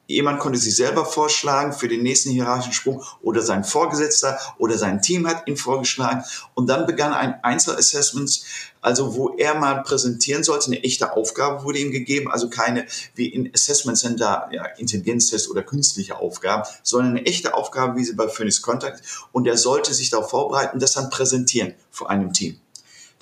[0.06, 5.00] Jemand konnte sich selber vorschlagen für den nächsten hierarchischen Sprung oder sein Vorgesetzter oder sein
[5.00, 6.22] Team hat ihn vorgeschlagen.
[6.52, 8.42] Und dann begann ein Einzelassessment,
[8.82, 10.66] also wo er mal präsentieren sollte.
[10.66, 15.62] Eine echte Aufgabe wurde ihm gegeben, also keine wie in Assessment Center ja, Intelligenztest oder
[15.62, 19.02] künstliche Aufgaben, sondern eine echte Aufgabe, wie sie bei Phoenix Contact.
[19.32, 22.60] Und er sollte sich darauf vorbereiten, das dann präsentieren vor einem Team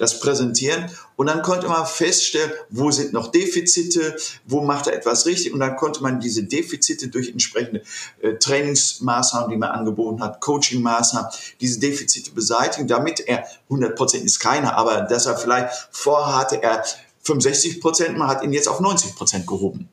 [0.03, 5.27] das präsentieren und dann konnte man feststellen, wo sind noch Defizite, wo macht er etwas
[5.27, 7.83] richtig und dann konnte man diese Defizite durch entsprechende
[8.21, 14.41] äh, Trainingsmaßnahmen, die man angeboten hat, Coachingmaßnahmen, diese Defizite beseitigen, damit er 100 Prozent ist
[14.41, 16.85] keiner, aber dass er vielleicht vorher hatte er
[17.23, 19.88] 65 Prozent, man hat ihn jetzt auf 90 Prozent gehoben.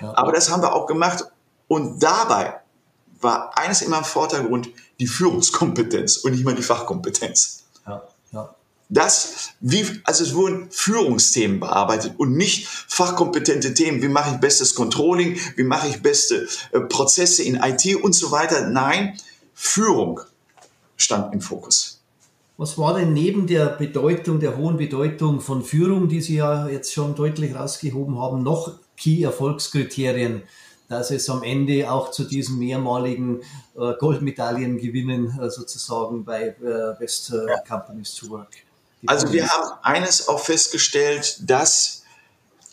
[0.00, 0.16] Ja.
[0.16, 1.26] Aber das haben wir auch gemacht
[1.68, 2.54] und dabei
[3.20, 7.64] war eines immer im Vordergrund die Führungskompetenz und nicht mal die Fachkompetenz.
[8.32, 8.54] Ja.
[8.94, 14.02] Das, wie, also es wurden Führungsthemen bearbeitet und nicht fachkompetente Themen.
[14.02, 15.38] Wie mache ich bestes Controlling?
[15.56, 18.68] Wie mache ich beste äh, Prozesse in IT und so weiter?
[18.68, 19.16] Nein,
[19.54, 20.20] Führung
[20.98, 22.02] stand im Fokus.
[22.58, 26.92] Was war denn neben der Bedeutung, der hohen Bedeutung von Führung, die Sie ja jetzt
[26.92, 30.42] schon deutlich rausgehoben haben, noch Key-Erfolgskriterien,
[30.90, 33.40] dass es am Ende auch zu diesem mehrmaligen
[33.74, 38.50] äh, Goldmedaillengewinnen äh, sozusagen bei äh, Best äh, Companies to Work?
[39.06, 42.02] Also wir haben eines auch festgestellt, dass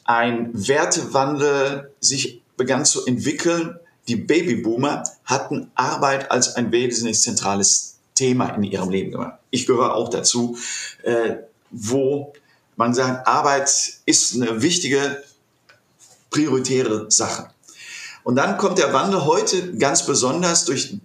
[0.06, 3.80] ein Wertewandel sich begann zu entwickeln.
[4.08, 9.40] Die Babyboomer hatten Arbeit als ein wesentlich zentrales Thema in ihrem Leben gemacht.
[9.50, 10.58] Ich gehöre auch dazu,
[11.04, 11.38] äh,
[11.72, 12.34] wo
[12.76, 13.70] man sagt, Arbeit
[14.06, 15.24] ist eine wichtige,
[16.30, 17.50] prioritäre Sache.
[18.24, 20.98] Und dann kommt der Wandel heute ganz besonders durch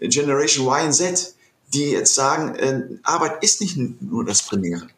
[0.00, 1.34] Generation Y und Z
[1.74, 4.88] die jetzt sagen, äh, Arbeit ist nicht nur das Primäre.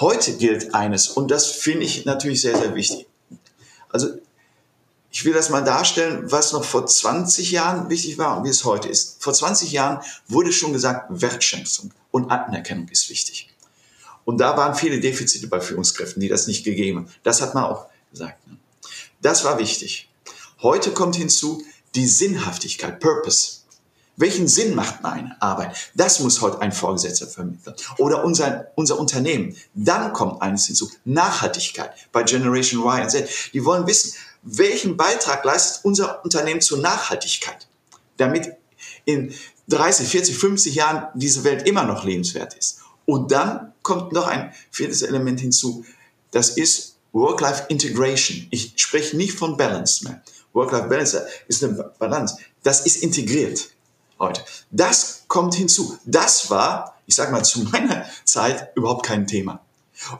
[0.00, 3.06] Heute gilt eines, und das finde ich natürlich sehr, sehr wichtig.
[3.88, 4.08] Also
[5.10, 8.64] ich will das mal darstellen, was noch vor 20 Jahren wichtig war und wie es
[8.64, 9.22] heute ist.
[9.22, 13.48] Vor 20 Jahren wurde schon gesagt, Wertschätzung und Anerkennung ist wichtig.
[14.24, 17.08] Und da waren viele Defizite bei Führungskräften, die das nicht gegeben haben.
[17.22, 18.46] Das hat man auch gesagt.
[18.48, 18.56] Ne?
[19.20, 20.08] Das war wichtig.
[20.62, 21.62] Heute kommt hinzu
[21.94, 23.61] die Sinnhaftigkeit, Purpose.
[24.16, 25.74] Welchen Sinn macht meine Arbeit?
[25.94, 27.74] Das muss heute ein Vorgesetzter vermitteln.
[27.96, 29.56] Oder unser, unser Unternehmen.
[29.74, 30.90] Dann kommt eines hinzu.
[31.04, 33.28] Nachhaltigkeit bei Generation Y und Z.
[33.54, 37.66] Die wollen wissen, welchen Beitrag leistet unser Unternehmen zur Nachhaltigkeit,
[38.18, 38.52] damit
[39.06, 39.32] in
[39.68, 42.80] 30, 40, 50 Jahren diese Welt immer noch lebenswert ist.
[43.06, 45.84] Und dann kommt noch ein viertes Element hinzu.
[46.32, 48.46] Das ist Work-Life-Integration.
[48.50, 50.22] Ich spreche nicht von Balance mehr.
[50.52, 52.36] Work-Life-Balance ist eine Balance.
[52.62, 53.70] Das ist integriert
[54.22, 54.42] heute.
[54.70, 55.98] Das kommt hinzu.
[56.06, 59.60] Das war, ich sage mal, zu meiner Zeit überhaupt kein Thema.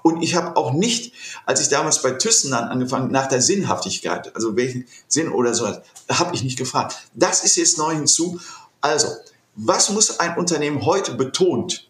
[0.03, 1.12] Und ich habe auch nicht,
[1.47, 5.67] als ich damals bei Thyssen angefangen, nach der Sinnhaftigkeit, also welchen Sinn oder so,
[6.11, 6.97] habe ich nicht gefragt.
[7.15, 8.41] Das ist jetzt neu hinzu.
[8.81, 9.09] Also,
[9.55, 11.88] was muss ein Unternehmen heute betont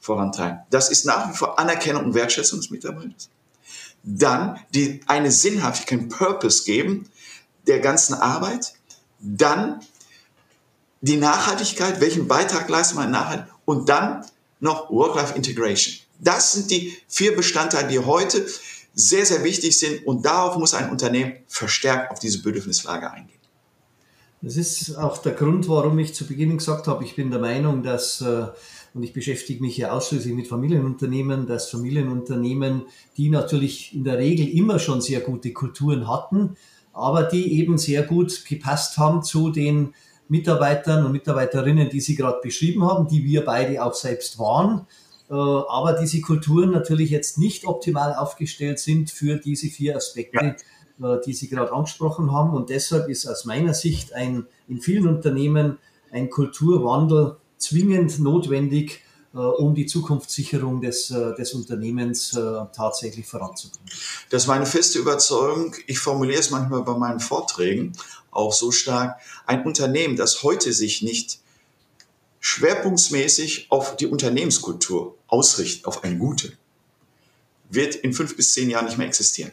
[0.00, 0.60] vorantreiben?
[0.70, 3.28] Das ist nach wie vor Anerkennung und Wertschätzung des Mitarbeiters.
[4.02, 7.08] Dann die, eine Sinnhaftigkeit, Purpose geben
[7.66, 8.72] der ganzen Arbeit.
[9.20, 9.80] Dann
[11.00, 14.24] die Nachhaltigkeit, welchen Beitrag leistet man in Nachhaltigkeit und dann
[14.60, 15.94] noch Work-Life-Integration.
[16.18, 18.46] Das sind die vier Bestandteile, die heute
[18.92, 23.40] sehr, sehr wichtig sind und darauf muss ein Unternehmen verstärkt auf diese Bedürfnislage eingehen.
[24.42, 27.82] Das ist auch der Grund, warum ich zu Beginn gesagt habe, ich bin der Meinung,
[27.82, 28.46] dass, äh,
[28.94, 32.84] und ich beschäftige mich ja ausschließlich mit Familienunternehmen, dass Familienunternehmen,
[33.18, 36.56] die natürlich in der Regel immer schon sehr gute Kulturen hatten,
[36.92, 39.94] aber die eben sehr gut gepasst haben zu den
[40.30, 44.86] Mitarbeitern und Mitarbeiterinnen, die Sie gerade beschrieben haben, die wir beide auch selbst waren,
[45.28, 50.44] äh, aber diese Kulturen natürlich jetzt nicht optimal aufgestellt sind für diese vier Aspekte.
[50.44, 50.56] Ja
[51.02, 52.52] äh, die Sie gerade angesprochen haben.
[52.52, 55.78] Und deshalb ist aus meiner Sicht ein, in vielen Unternehmen
[56.12, 59.00] ein Kulturwandel zwingend notwendig,
[59.32, 62.38] äh, um die Zukunftssicherung des, des Unternehmens
[62.76, 63.88] tatsächlich voranzubringen.
[64.28, 65.74] Das ist meine feste Überzeugung.
[65.86, 67.92] Ich formuliere es manchmal bei meinen Vorträgen
[68.30, 69.20] auch so stark.
[69.46, 71.40] Ein Unternehmen, das heute sich nicht
[72.40, 76.52] schwerpunktmäßig auf die Unternehmenskultur ausrichtet, auf eine gute,
[77.68, 79.52] wird in fünf bis zehn Jahren nicht mehr existieren.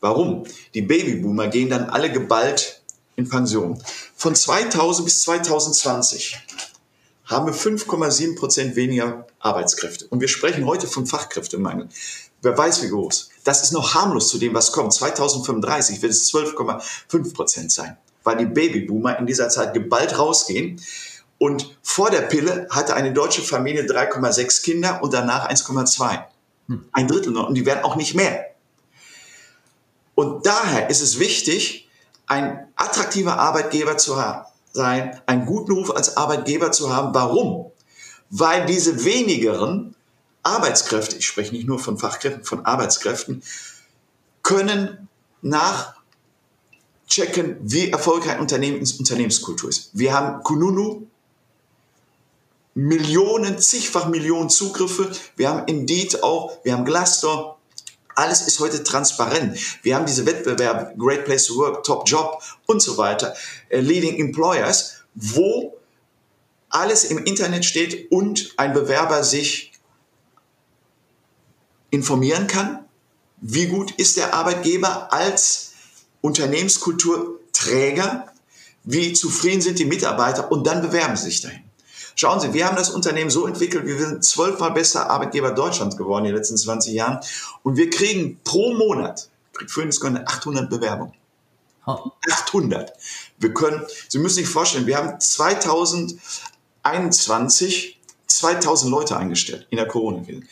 [0.00, 0.44] Warum?
[0.74, 2.82] Die Babyboomer gehen dann alle geballt
[3.16, 3.82] in Pension.
[4.14, 6.36] Von 2000 bis 2020
[7.24, 10.06] haben wir 5,7 Prozent weniger Arbeitskräfte.
[10.08, 11.88] Und wir sprechen heute von Fachkräftemangel.
[12.42, 13.30] Wer weiß wie groß.
[13.44, 14.92] Das ist noch harmlos zu dem, was kommt.
[14.92, 20.80] 2035 wird es 12,5 Prozent sein, weil die Babyboomer in dieser Zeit geballt rausgehen.
[21.38, 26.24] Und vor der Pille hatte eine deutsche Familie 3,6 Kinder und danach 1,2.
[26.68, 26.88] Hm.
[26.92, 27.48] Ein Drittel noch.
[27.48, 28.46] Und die werden auch nicht mehr.
[30.16, 31.88] Und daher ist es wichtig,
[32.26, 34.16] ein attraktiver Arbeitgeber zu
[34.72, 37.14] sein, einen guten Ruf als Arbeitgeber zu haben.
[37.14, 37.70] Warum?
[38.30, 39.94] Weil diese wenigeren
[40.42, 43.42] Arbeitskräfte, ich spreche nicht nur von Fachkräften, von Arbeitskräften,
[44.42, 45.08] können
[47.16, 49.90] nachchecken, wie erfolgreich ein Unternehmen ins Unternehmenskultur ist.
[49.92, 51.06] Wir haben Kununu,
[52.74, 55.10] Millionen, zigfach Millionen Zugriffe.
[55.36, 57.58] Wir haben Indeed auch, wir haben Glassdoor,
[58.14, 59.58] alles ist heute transparent.
[59.82, 63.34] Wir haben diese Wettbewerbe, Great Place to Work, Top Job und so weiter,
[63.68, 65.76] äh, Leading Employers, wo
[66.68, 69.72] alles im Internet steht und ein Bewerber sich
[71.90, 72.84] informieren kann,
[73.40, 75.65] wie gut ist der Arbeitgeber als
[76.26, 78.26] Unternehmenskulturträger,
[78.82, 81.62] wie zufrieden sind die Mitarbeiter und dann bewerben sie sich dahin.
[82.16, 86.24] Schauen Sie, wir haben das Unternehmen so entwickelt, wir sind zwölfmal bester Arbeitgeber Deutschlands geworden
[86.24, 87.20] in den letzten 20 Jahren
[87.62, 91.14] und wir kriegen pro Monat, kriegt Phoenix 800 Bewerbungen.
[91.84, 92.92] 800.
[93.38, 100.42] Wir können, Sie müssen sich vorstellen, wir haben 2021 2000 Leute eingestellt in der Corona-Krise.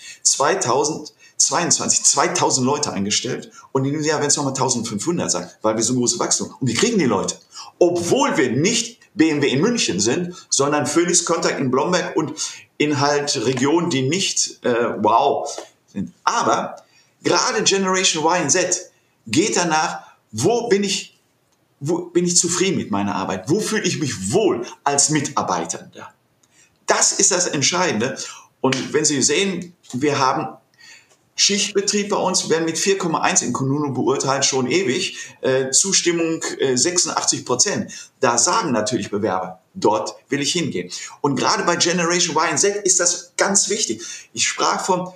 [1.46, 5.82] 2022 2000 Leute eingestellt und in diesem Jahr werden es nochmal 1500 sein, weil wir
[5.82, 6.54] so große Wachstum.
[6.60, 7.36] Und wir kriegen die Leute.
[7.78, 12.32] Obwohl wir nicht BMW in München sind, sondern Phoenix Contact in Blomberg und
[12.78, 15.48] in halt Regionen, die nicht äh, wow
[15.86, 16.12] sind.
[16.24, 16.76] Aber
[17.22, 18.90] gerade Generation Y und Z
[19.26, 20.00] geht danach,
[20.32, 21.18] wo bin ich,
[21.80, 23.48] wo bin ich zufrieden mit meiner Arbeit?
[23.48, 25.88] Wo fühle ich mich wohl als Mitarbeiter?
[26.86, 28.18] Das ist das Entscheidende.
[28.60, 30.56] Und wenn Sie sehen, wir haben
[31.36, 35.18] Schichtbetrieb bei uns werden mit 4,1 in Kununu beurteilt, schon ewig.
[35.40, 37.92] Äh, Zustimmung äh, 86 Prozent.
[38.20, 40.90] Da sagen natürlich Bewerber, dort will ich hingehen.
[41.20, 44.02] Und gerade bei Generation Y und Z ist das ganz wichtig.
[44.32, 45.12] Ich sprach von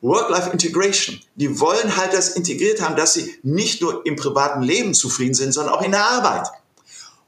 [0.00, 1.20] Work-Life-Integration.
[1.36, 5.52] Die wollen halt das integriert haben, dass sie nicht nur im privaten Leben zufrieden sind,
[5.52, 6.48] sondern auch in der Arbeit.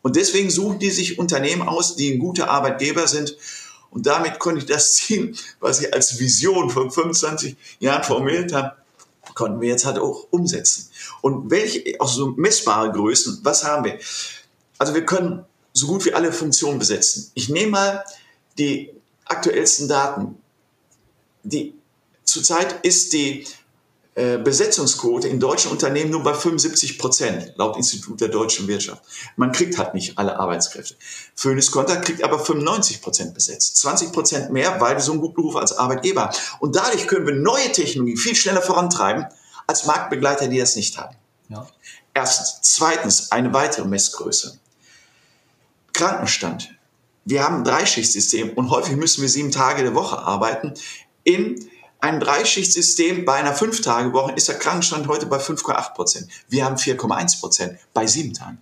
[0.00, 3.37] Und deswegen suchen die sich Unternehmen aus, die ein guter Arbeitgeber sind
[3.92, 8.76] und damit konnte ich das Ziel, was ich als Vision von 25 Jahren formuliert habe,
[9.35, 10.90] konnten wir jetzt halt auch umsetzen.
[11.20, 13.98] Und welche, auch so messbare Größen, was haben wir?
[14.78, 17.31] Also wir können so gut wie alle Funktionen besetzen.
[17.35, 18.05] Ich nehme mal
[18.59, 18.90] die
[19.24, 20.37] aktuellsten Daten.
[21.44, 21.74] Die,
[22.24, 23.46] zurzeit ist die
[24.14, 29.03] Besetzungsquote in deutschen Unternehmen nur bei 75 Prozent, laut Institut der deutschen Wirtschaft.
[29.37, 30.96] Man kriegt halt nicht alle Arbeitskräfte.
[31.35, 33.79] Phoenix Konter kriegt aber 95 Prozent besetzt.
[33.79, 36.37] 20 Prozent mehr, weil wir so einen guten Beruf als Arbeitgeber haben.
[36.61, 39.25] Und dadurch können wir neue Technologie viel schneller vorantreiben
[39.66, 41.16] als Marktbegleiter, die das nicht haben.
[41.48, 41.66] Ja.
[42.12, 42.59] Erstens.
[42.61, 44.59] Zweitens, eine weitere Messgröße.
[45.94, 46.68] Krankenstand.
[47.25, 50.75] Wir haben ein Dreischichtsystem und häufig müssen wir sieben Tage der Woche arbeiten
[51.25, 51.67] in
[52.03, 56.29] ein Dreischichtsystem bei einer Fünf-Tage-Woche ist der Krankenstand heute bei 5,8 Prozent.
[56.48, 58.59] Wir haben 4,1 Prozent bei sieben Tagen.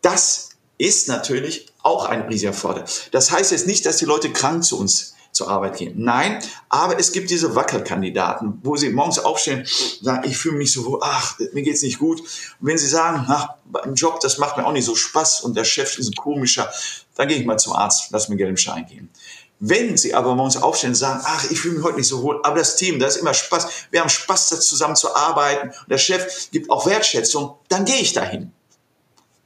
[0.00, 2.84] Das ist natürlich auch ein riesiger Vorteil.
[3.10, 5.94] Das heißt jetzt nicht, dass die Leute krank zu uns zur Arbeit gehen.
[5.96, 9.66] Nein, aber es gibt diese Wackelkandidaten, wo sie morgens aufstehen,
[10.00, 12.20] sagen, ich fühle mich so, ach, mir geht's nicht gut.
[12.20, 12.28] Und
[12.60, 15.64] wenn sie sagen, ach, beim Job, das macht mir auch nicht so Spaß und der
[15.64, 16.70] Chef ist ein komischer,
[17.16, 19.10] dann gehe ich mal zum Arzt, lass mir Geld im Schein geben.
[19.58, 22.40] Wenn sie aber morgens aufstehen und sagen, ach, ich fühle mich heute nicht so wohl,
[22.42, 25.90] aber das Team, da ist immer Spaß, wir haben Spaß, da zusammen zu arbeiten und
[25.90, 28.52] der Chef gibt auch Wertschätzung, dann gehe ich dahin.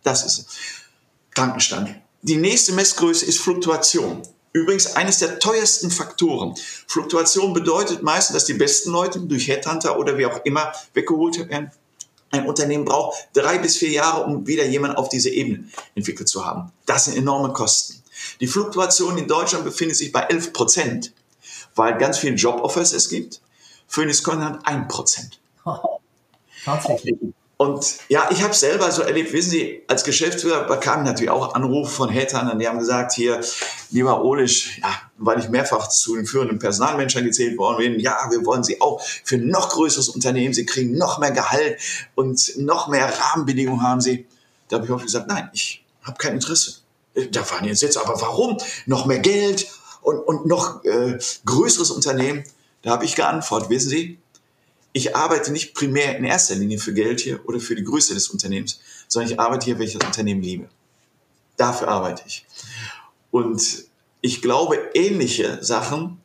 [0.03, 0.47] Das ist.
[1.33, 1.95] Krankenstand.
[2.23, 4.23] Die nächste Messgröße ist Fluktuation.
[4.53, 6.57] Übrigens eines der teuersten Faktoren.
[6.89, 11.71] Fluktuation bedeutet meistens, dass die besten Leute durch Headhunter oder wie auch immer weggeholt werden.
[12.33, 16.45] Ein Unternehmen braucht drei bis vier Jahre, um wieder jemanden auf diese Ebene entwickelt zu
[16.45, 16.73] haben.
[16.85, 18.00] Das sind enorme Kosten.
[18.41, 21.12] Die Fluktuation in Deutschland befindet sich bei 11 Prozent,
[21.75, 23.41] weil ganz viele Joboffers es gibt.
[23.87, 25.41] Phoenix Con hat 1 Prozent.
[26.64, 27.16] Tatsächlich.
[27.61, 31.91] Und ja, ich habe selber so erlebt, wissen Sie, als Geschäftsführer bekamen natürlich auch Anrufe
[31.91, 33.43] von Hattern, die haben gesagt, hier,
[33.91, 38.47] lieber Olisch, ja, weil ich mehrfach zu den führenden Personalmenschen gezählt worden bin, ja, wir
[38.47, 41.79] wollen Sie auch für ein noch größeres Unternehmen, Sie kriegen noch mehr Gehalt
[42.14, 44.25] und noch mehr Rahmenbedingungen haben Sie.
[44.68, 46.77] Da habe ich auch gesagt, nein, ich habe kein Interesse.
[47.15, 48.59] Da waren jetzt jetzt, aber warum?
[48.87, 49.67] Noch mehr Geld
[50.03, 52.45] und, und noch äh, größeres Unternehmen?
[52.83, 54.19] Da habe ich geantwortet, wissen Sie,
[54.93, 58.29] ich arbeite nicht primär in erster Linie für Geld hier oder für die Größe des
[58.29, 60.69] Unternehmens, sondern ich arbeite hier, weil ich das Unternehmen liebe.
[61.57, 62.47] Dafür arbeite ich.
[63.31, 63.85] Und
[64.21, 66.21] ich glaube, ähnliche Sachen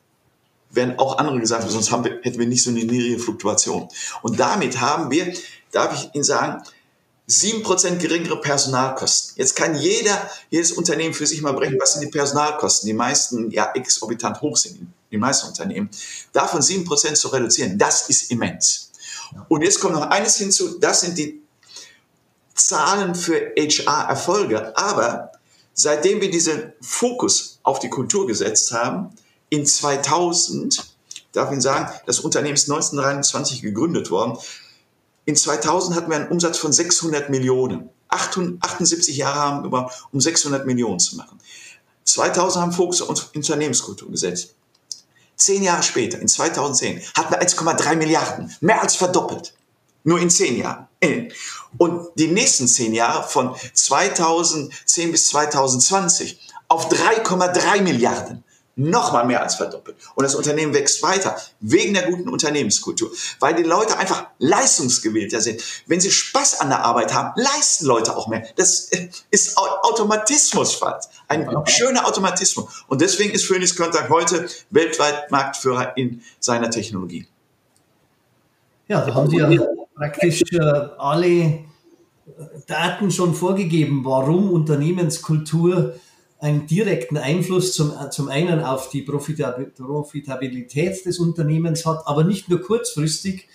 [0.71, 3.87] werden auch andere gesagt, sonst wir, hätten wir nicht so eine niedrige Fluktuation.
[4.21, 5.33] Und damit haben wir,
[5.71, 6.63] darf ich Ihnen sagen,
[7.27, 9.33] 7% geringere Personalkosten.
[9.37, 12.87] Jetzt kann jeder, jedes Unternehmen für sich mal brechen, was sind die Personalkosten?
[12.87, 15.89] Die meisten ja exorbitant hoch sind die meisten Unternehmen,
[16.33, 18.91] davon 7% zu reduzieren, das ist immens.
[19.47, 21.41] Und jetzt kommt noch eines hinzu, das sind die
[22.53, 24.77] Zahlen für HR-Erfolge.
[24.77, 25.31] Aber
[25.73, 29.15] seitdem wir diesen Fokus auf die Kultur gesetzt haben,
[29.49, 30.85] in 2000,
[31.31, 34.37] darf ich Ihnen sagen, das Unternehmen ist 1923 gegründet worden.
[35.25, 37.89] In 2000 hatten wir einen Umsatz von 600 Millionen.
[38.09, 41.39] 78 Jahre haben wir, um 600 Millionen zu machen.
[42.03, 44.53] 2000 haben Fokus auf Unternehmenskultur gesetzt.
[45.35, 49.53] Zehn Jahre später, in 2010, hatten wir 1,3 Milliarden, mehr als verdoppelt.
[50.03, 50.87] Nur in zehn Jahren.
[51.77, 58.44] Und die nächsten zehn Jahre von 2010 bis 2020 auf 3,3 Milliarden
[58.75, 59.95] nochmal mehr als verdoppelt.
[60.15, 63.09] Und das Unternehmen wächst weiter, wegen der guten Unternehmenskultur,
[63.39, 65.61] weil die Leute einfach leistungsgewillter sind.
[65.87, 68.45] Wenn sie Spaß an der Arbeit haben, leisten Leute auch mehr.
[68.57, 68.89] Das
[69.31, 71.09] ist Automatismus fast.
[71.27, 72.83] Ein schöner Automatismus.
[72.87, 77.27] Und deswegen ist Phoenix Contact heute weltweit Marktführer in seiner Technologie.
[78.87, 79.49] Ja, da haben Sie ja
[79.95, 81.65] praktisch äh, alle
[82.67, 85.95] Daten schon vorgegeben, warum Unternehmenskultur
[86.39, 92.61] einen direkten Einfluss zum, zum einen auf die Profitabilität des Unternehmens hat, aber nicht nur
[92.61, 93.47] kurzfristig,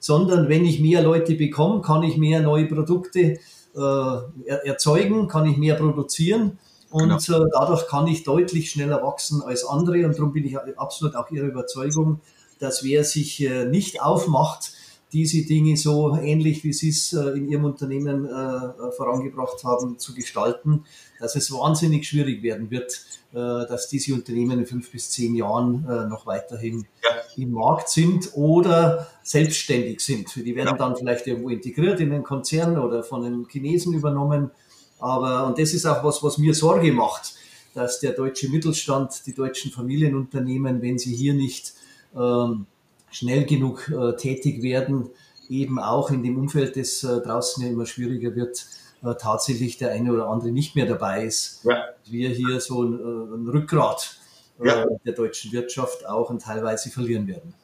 [0.00, 3.38] sondern wenn ich mehr Leute bekomme, kann ich mehr neue Produkte
[3.76, 4.18] äh,
[4.64, 6.58] erzeugen, kann ich mehr produzieren
[6.90, 7.44] und genau.
[7.44, 11.30] äh, dadurch kann ich deutlich schneller wachsen als andere und darum bin ich absolut auch
[11.30, 12.20] Ihrer Überzeugung,
[12.60, 14.72] dass wer sich äh, nicht aufmacht,
[15.12, 20.14] diese Dinge so ähnlich, wie Sie es äh, in Ihrem Unternehmen äh, vorangebracht haben, zu
[20.14, 20.84] gestalten,
[21.20, 23.00] dass es wahnsinnig schwierig werden wird,
[23.32, 27.10] dass diese Unternehmen in fünf bis zehn Jahren noch weiterhin ja.
[27.42, 30.34] im Markt sind oder selbstständig sind.
[30.36, 30.76] Die werden ja.
[30.76, 34.50] dann vielleicht irgendwo integriert in den Konzern oder von den Chinesen übernommen.
[34.98, 37.34] Aber, und das ist auch was, was mir Sorge macht,
[37.74, 41.74] dass der deutsche Mittelstand, die deutschen Familienunternehmen, wenn sie hier nicht
[42.16, 42.66] ähm,
[43.10, 45.10] schnell genug äh, tätig werden,
[45.48, 48.66] eben auch in dem Umfeld, das äh, draußen ja immer schwieriger wird,
[49.02, 51.60] äh, tatsächlich der eine oder andere nicht mehr dabei ist.
[51.64, 51.84] Ja.
[52.04, 54.16] Wir hier so ein, äh, ein Rückgrat
[54.60, 54.86] äh, ja.
[55.04, 57.54] der deutschen Wirtschaft auch und teilweise verlieren werden.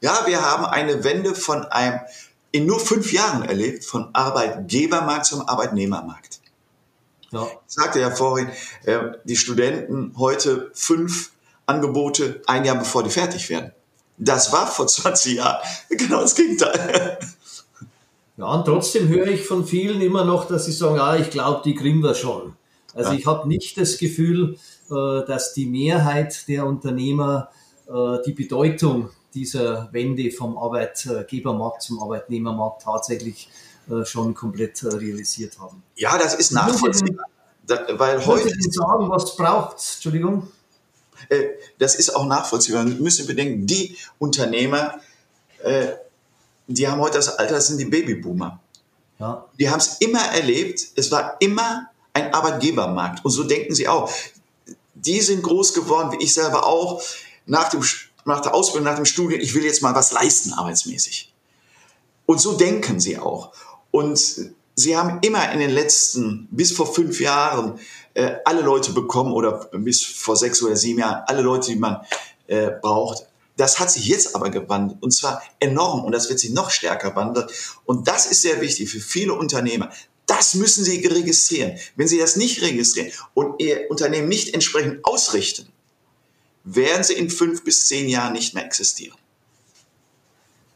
[0.00, 2.00] Ja, wir haben eine Wende von einem
[2.50, 6.40] in nur fünf Jahren erlebt, von Arbeitgebermarkt zum Arbeitnehmermarkt.
[7.30, 7.44] Ja.
[7.44, 8.48] Ich sagte ja vorhin,
[9.24, 11.32] die Studenten heute fünf
[11.66, 13.72] Angebote ein Jahr bevor die fertig werden.
[14.16, 17.18] Das war vor 20 Jahren genau das Gegenteil.
[18.38, 21.62] Ja, und trotzdem höre ich von vielen immer noch, dass sie sagen, ah, ich glaube,
[21.64, 22.54] die kriegen wir schon.
[22.94, 23.18] Also ja.
[23.18, 24.56] ich habe nicht das Gefühl,
[24.90, 27.50] äh, dass die Mehrheit der Unternehmer
[27.88, 33.50] äh, die Bedeutung dieser Wende vom Arbeitgebermarkt zum Arbeitnehmermarkt tatsächlich
[33.90, 35.82] äh, schon komplett realisiert haben.
[35.96, 37.26] Ja, das ist nachvollziehbar.
[37.66, 38.48] Weil heute.
[38.48, 40.48] Ich sagen, was braucht Entschuldigung?
[41.28, 41.44] Äh,
[41.78, 42.86] das ist auch nachvollziehbar.
[42.86, 45.00] Wir müssen bedenken, die Unternehmer,
[45.62, 45.88] äh,
[46.68, 48.60] die haben heute das Alter, das sind die Babyboomer.
[49.18, 49.46] Ja.
[49.58, 53.24] Die haben es immer erlebt, es war immer ein Arbeitgebermarkt.
[53.24, 54.12] Und so denken sie auch.
[54.94, 57.02] Die sind groß geworden, wie ich selber auch,
[57.46, 57.82] nach, dem,
[58.24, 61.32] nach der Ausbildung, nach dem Studium, ich will jetzt mal was leisten arbeitsmäßig.
[62.26, 63.52] Und so denken sie auch.
[63.90, 64.20] Und
[64.74, 67.78] sie haben immer in den letzten, bis vor fünf Jahren,
[68.14, 72.02] äh, alle Leute bekommen oder bis vor sechs oder sieben Jahren alle Leute, die man
[72.46, 73.27] äh, braucht.
[73.58, 77.16] Das hat sich jetzt aber gewandelt und zwar enorm und das wird sich noch stärker
[77.16, 77.48] wandeln.
[77.84, 79.90] Und das ist sehr wichtig für viele Unternehmer.
[80.26, 81.76] Das müssen Sie registrieren.
[81.96, 85.66] Wenn Sie das nicht registrieren und Ihr Unternehmen nicht entsprechend ausrichten,
[86.62, 89.18] werden Sie in fünf bis zehn Jahren nicht mehr existieren.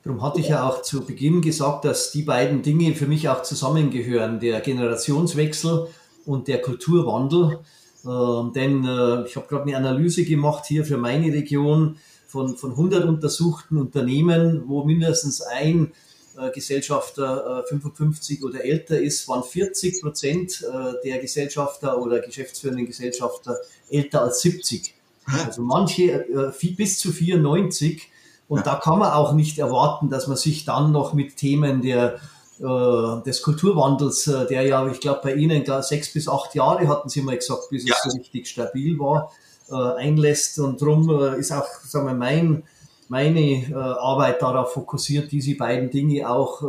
[0.03, 3.45] Darum hatte ich ja auch zu Beginn gesagt, dass die beiden Dinge für mich auch
[3.45, 5.87] zusammengehören, der Generationswechsel
[6.25, 7.61] und der Kulturwandel.
[8.05, 11.99] Äh, denn äh, ich habe gerade eine Analyse gemacht hier für meine Region
[12.33, 15.93] von, von 100 untersuchten Unternehmen, wo mindestens ein
[16.39, 22.87] äh, Gesellschafter äh, 55 oder älter ist, waren 40 Prozent äh, der Gesellschafter oder geschäftsführenden
[22.87, 23.59] Gesellschafter
[23.91, 24.95] älter als 70.
[25.27, 28.09] Also manche äh, bis zu 94.
[28.49, 28.65] Und ja.
[28.65, 32.19] da kann man auch nicht erwarten, dass man sich dann noch mit Themen der,
[32.61, 36.89] äh, des Kulturwandels, äh, der ja, ich glaube, bei Ihnen da sechs bis acht Jahre
[36.89, 37.95] hatten Sie mal gesagt, bis ja.
[37.95, 39.42] es so richtig stabil war, äh,
[39.77, 40.59] einlässt.
[40.59, 42.63] Und darum äh, ist auch sagen wir, mein,
[43.09, 46.63] meine äh, Arbeit darauf fokussiert, diese beiden Dinge auch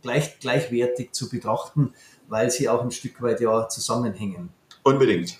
[0.00, 1.92] gleich, gleichwertig zu betrachten,
[2.28, 4.50] weil sie auch ein Stück weit ja zusammenhängen.
[4.82, 5.38] Unbedingt.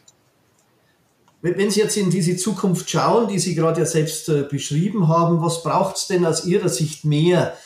[1.40, 5.64] Wenn Sie jetzt in diese Zukunft schauen, die Sie gerade ja selbst beschrieben haben, was
[5.64, 7.56] braucht es denn aus Ihrer Sicht mehr,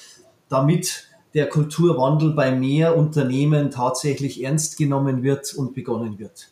[0.49, 6.49] damit der Kulturwandel bei mehr Unternehmen tatsächlich ernst genommen wird und begonnen wird?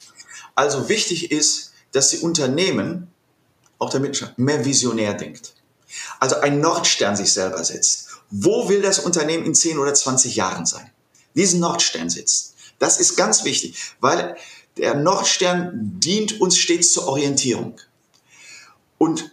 [0.54, 3.08] Also wichtig ist, dass die Unternehmen,
[3.78, 5.54] auch der Mittelstand, mehr visionär denkt.
[6.18, 8.08] Also ein Nordstern sich selber setzt.
[8.30, 10.90] Wo will das Unternehmen in 10 oder 20 Jahren sein?
[11.36, 12.54] Diesen Nordstern setzt.
[12.80, 14.36] Das ist ganz wichtig, weil
[14.76, 15.70] der Nordstern
[16.00, 17.80] dient uns stets zur Orientierung.
[18.98, 19.30] Und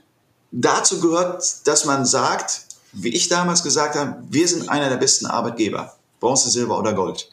[0.51, 5.25] dazu gehört, dass man sagt, wie ich damals gesagt habe, wir sind einer der besten
[5.25, 5.97] Arbeitgeber.
[6.19, 7.31] Bronze, Silber oder Gold.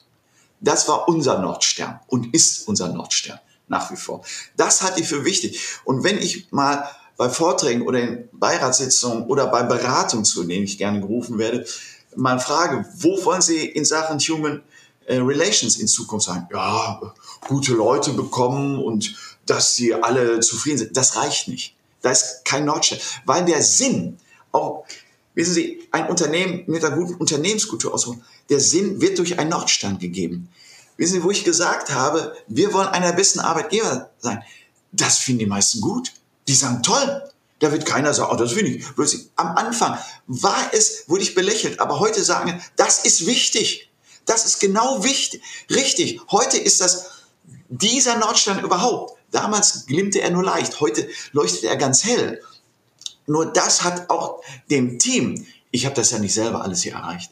[0.60, 3.38] Das war unser Nordstern und ist unser Nordstern
[3.68, 4.22] nach wie vor.
[4.56, 5.60] Das halte ich für wichtig.
[5.84, 10.78] Und wenn ich mal bei Vorträgen oder in Beiratssitzungen oder bei Beratungen, zu denen ich
[10.78, 11.66] gerne gerufen werde,
[12.16, 14.62] mal frage, wo wollen Sie in Sachen Human
[15.06, 16.46] äh, Relations in Zukunft sein?
[16.52, 17.00] Ja,
[17.46, 19.14] gute Leute bekommen und
[19.46, 20.96] dass sie alle zufrieden sind.
[20.96, 21.74] Das reicht nicht.
[22.02, 22.98] Da ist kein Nordstern.
[23.24, 24.18] Weil der Sinn,
[24.52, 24.84] auch,
[25.34, 29.98] wissen Sie, ein Unternehmen mit einer guten Unternehmenskultur ausruhen, der Sinn wird durch einen Nordstern
[29.98, 30.48] gegeben.
[30.98, 34.42] Wissen Sie, wo ich gesagt habe, wir wollen einer der besten Arbeitgeber sein?
[34.92, 36.12] Das finden die meisten gut.
[36.48, 37.30] Die sagen, toll.
[37.60, 38.84] Da wird keiner sagen, oh, das finde ich.
[39.36, 39.96] Am Anfang
[40.26, 43.90] war es, wurde ich belächelt, aber heute sagen, das ist wichtig.
[44.26, 46.20] Das ist genau wichtig, richtig.
[46.30, 47.06] Heute ist das
[47.68, 49.18] dieser Nordstern überhaupt.
[49.30, 52.42] Damals glimmte er nur leicht, heute leuchtet er ganz hell.
[53.26, 57.30] Nur das hat auch dem Team, ich habe das ja nicht selber alles hier erreicht,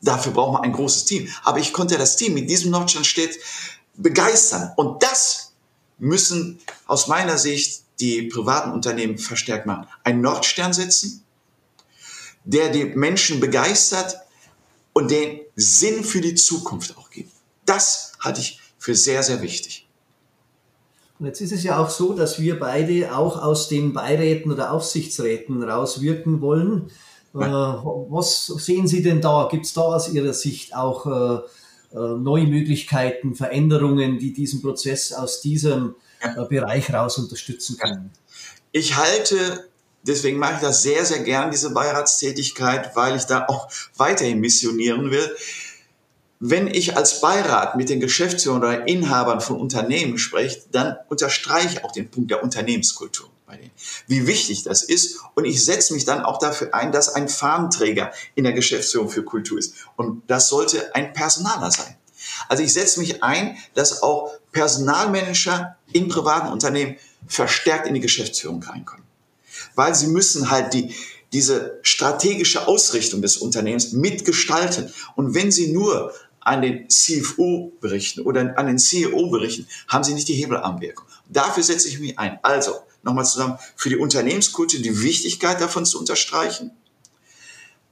[0.00, 1.28] Dafür braucht man ein großes Team.
[1.44, 3.38] Aber ich konnte das Team mit diesem Nordstand steht
[3.94, 4.72] begeistern.
[4.76, 5.52] Und das
[5.98, 9.86] müssen aus meiner Sicht die privaten Unternehmen verstärkt machen.
[10.04, 11.24] Ein Nordstern setzen,
[12.44, 14.16] der die Menschen begeistert
[14.92, 17.32] und den Sinn für die Zukunft auch gibt.
[17.66, 19.88] Das halte ich für sehr, sehr wichtig.
[21.18, 24.72] Und jetzt ist es ja auch so, dass wir beide auch aus den Beiräten oder
[24.72, 26.90] Aufsichtsräten rauswirken wollen.
[27.40, 27.46] Äh,
[28.10, 29.48] was sehen Sie denn da?
[29.50, 35.12] Gibt es da aus Ihrer Sicht auch äh, äh, neue Möglichkeiten, Veränderungen, die diesen Prozess
[35.12, 36.44] aus diesem ja.
[36.44, 38.10] Bereich raus unterstützen können?
[38.72, 39.68] Ich halte,
[40.02, 45.10] deswegen mache ich das sehr, sehr gern, diese Beiratstätigkeit, weil ich da auch weiterhin missionieren
[45.10, 45.30] will.
[46.40, 51.84] Wenn ich als Beirat mit den Geschäftsführern oder Inhabern von Unternehmen spreche, dann unterstreiche ich
[51.84, 53.70] auch den Punkt der Unternehmenskultur bei denen,
[54.06, 55.18] wie wichtig das ist.
[55.34, 59.24] Und ich setze mich dann auch dafür ein, dass ein Fahnenträger in der Geschäftsführung für
[59.24, 59.74] Kultur ist.
[59.96, 61.96] Und das sollte ein Personaler sein.
[62.48, 66.96] Also ich setze mich ein, dass auch Personalmanager in privaten Unternehmen
[67.26, 69.04] verstärkt in die Geschäftsführung reinkommen.
[69.74, 70.94] Weil sie müssen halt die,
[71.32, 74.92] diese strategische Ausrichtung des Unternehmens mitgestalten.
[75.16, 80.14] Und wenn sie nur an den CFO berichten oder an den CEO berichten, haben sie
[80.14, 81.06] nicht die Hebelarmwirkung.
[81.28, 82.38] Dafür setze ich mich ein.
[82.42, 86.72] Also, nochmal zusammen, für die Unternehmenskultur die Wichtigkeit davon zu unterstreichen,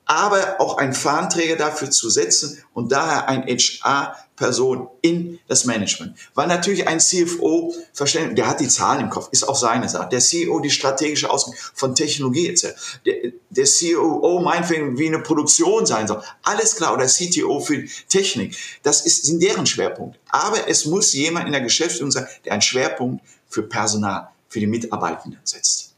[0.07, 6.17] aber auch ein Fahnenträger dafür zu setzen und daher ein HR-Person in das Management.
[6.35, 7.75] Weil natürlich ein CFO,
[8.15, 10.09] der hat die Zahlen im Kopf, ist auch seine Sache.
[10.11, 12.67] Der CEO die strategische Ausrichtung von Technologie etc.
[13.05, 16.23] Der, der COO meinetwegen, wie eine Produktion sein soll.
[16.45, 16.95] Alles klar.
[16.95, 18.57] Oder CTO für Technik.
[18.85, 20.21] Das ist, sind deren Schwerpunkt.
[20.29, 24.67] Aber es muss jemand in der Geschäftsführung sein, der einen Schwerpunkt für Personal für die
[24.67, 25.97] Mitarbeitenden setzt.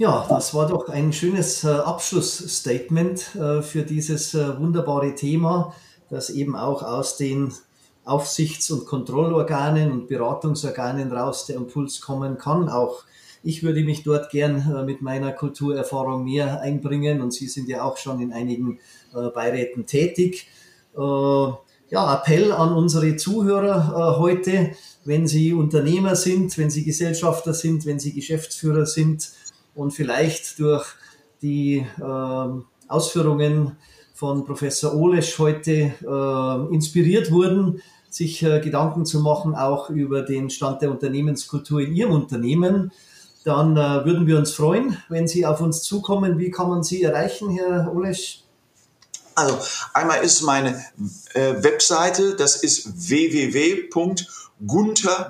[0.00, 5.74] Ja, das war doch ein schönes äh, Abschlussstatement äh, für dieses äh, wunderbare Thema,
[6.08, 7.52] das eben auch aus den
[8.06, 12.70] Aufsichts- und Kontrollorganen und Beratungsorganen raus der Impuls kommen kann.
[12.70, 13.04] Auch
[13.42, 17.98] ich würde mich dort gern mit meiner Kulturerfahrung mehr einbringen und Sie sind ja auch
[17.98, 18.80] schon in einigen
[19.12, 20.48] Beiräten tätig.
[20.96, 24.72] Ja, Appell an unsere Zuhörer heute,
[25.04, 29.30] wenn Sie Unternehmer sind, wenn Sie Gesellschafter sind, wenn Sie Geschäftsführer sind
[29.74, 30.86] und vielleicht durch
[31.42, 31.86] die
[32.88, 33.76] Ausführungen
[34.14, 35.94] von Professor Olesch heute
[36.70, 37.80] inspiriert wurden,
[38.10, 42.92] sich Gedanken zu machen, auch über den Stand der Unternehmenskultur in Ihrem Unternehmen
[43.44, 46.38] dann äh, würden wir uns freuen, wenn Sie auf uns zukommen.
[46.38, 48.39] Wie kann man Sie erreichen, Herr Olesch?
[49.34, 49.58] Also
[49.94, 50.84] einmal ist meine
[51.34, 54.08] äh, Webseite, das ist www.gunter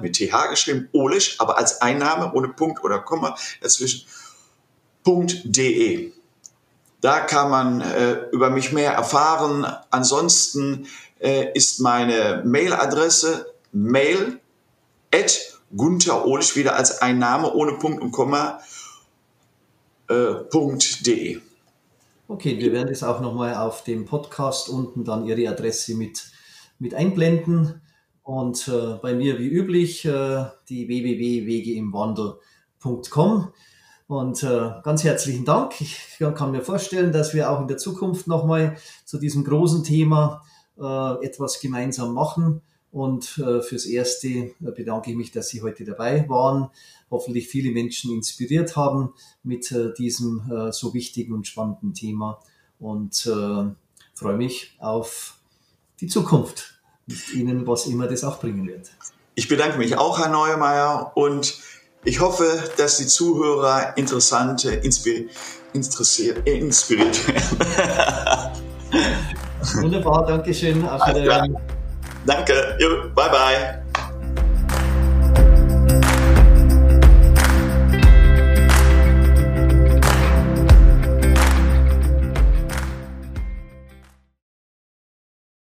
[0.01, 4.07] mit th geschrieben, Olesch, aber als Einname ohne Punkt oder Komma dazwischen,
[5.07, 6.13] .de.
[7.01, 9.67] Da kann man äh, über mich mehr erfahren.
[9.91, 10.87] Ansonsten
[11.19, 14.39] äh, ist meine Mailadresse mail
[15.15, 18.61] at Gunther Ohlich wieder als ein Name ohne Punkt und Komma
[20.09, 21.41] äh.
[22.31, 26.31] Okay, wir werden das auch nochmal auf dem Podcast unten dann Ihre Adresse mit,
[26.79, 27.83] mit einblenden.
[28.23, 33.49] Und äh, bei mir wie üblich äh, die www.wegeimwandel.com.
[34.07, 35.81] Und äh, ganz herzlichen Dank.
[35.81, 40.45] Ich kann mir vorstellen, dass wir auch in der Zukunft nochmal zu diesem großen Thema
[40.81, 42.63] äh, etwas gemeinsam machen.
[42.93, 46.71] Und äh, fürs Erste äh, bedanke ich mich, dass Sie heute dabei waren.
[47.11, 52.41] Hoffentlich viele Menschen inspiriert haben mit äh, diesem äh, so wichtigen und spannenden Thema.
[52.79, 53.29] Und
[54.15, 55.37] freue mich auf
[56.01, 58.91] die Zukunft mit Ihnen, was immer das auch bringen wird.
[59.35, 61.61] Ich bedanke mich auch, Herr Neumeier, und
[62.05, 65.27] ich hoffe, dass die Zuhörer interessante, inspir
[65.75, 68.63] interessiert, inspiriert werden.
[69.83, 70.87] Wunderbar, Dankeschön.
[70.89, 71.03] Auf
[72.27, 72.77] Danke,
[73.15, 73.80] bye bye.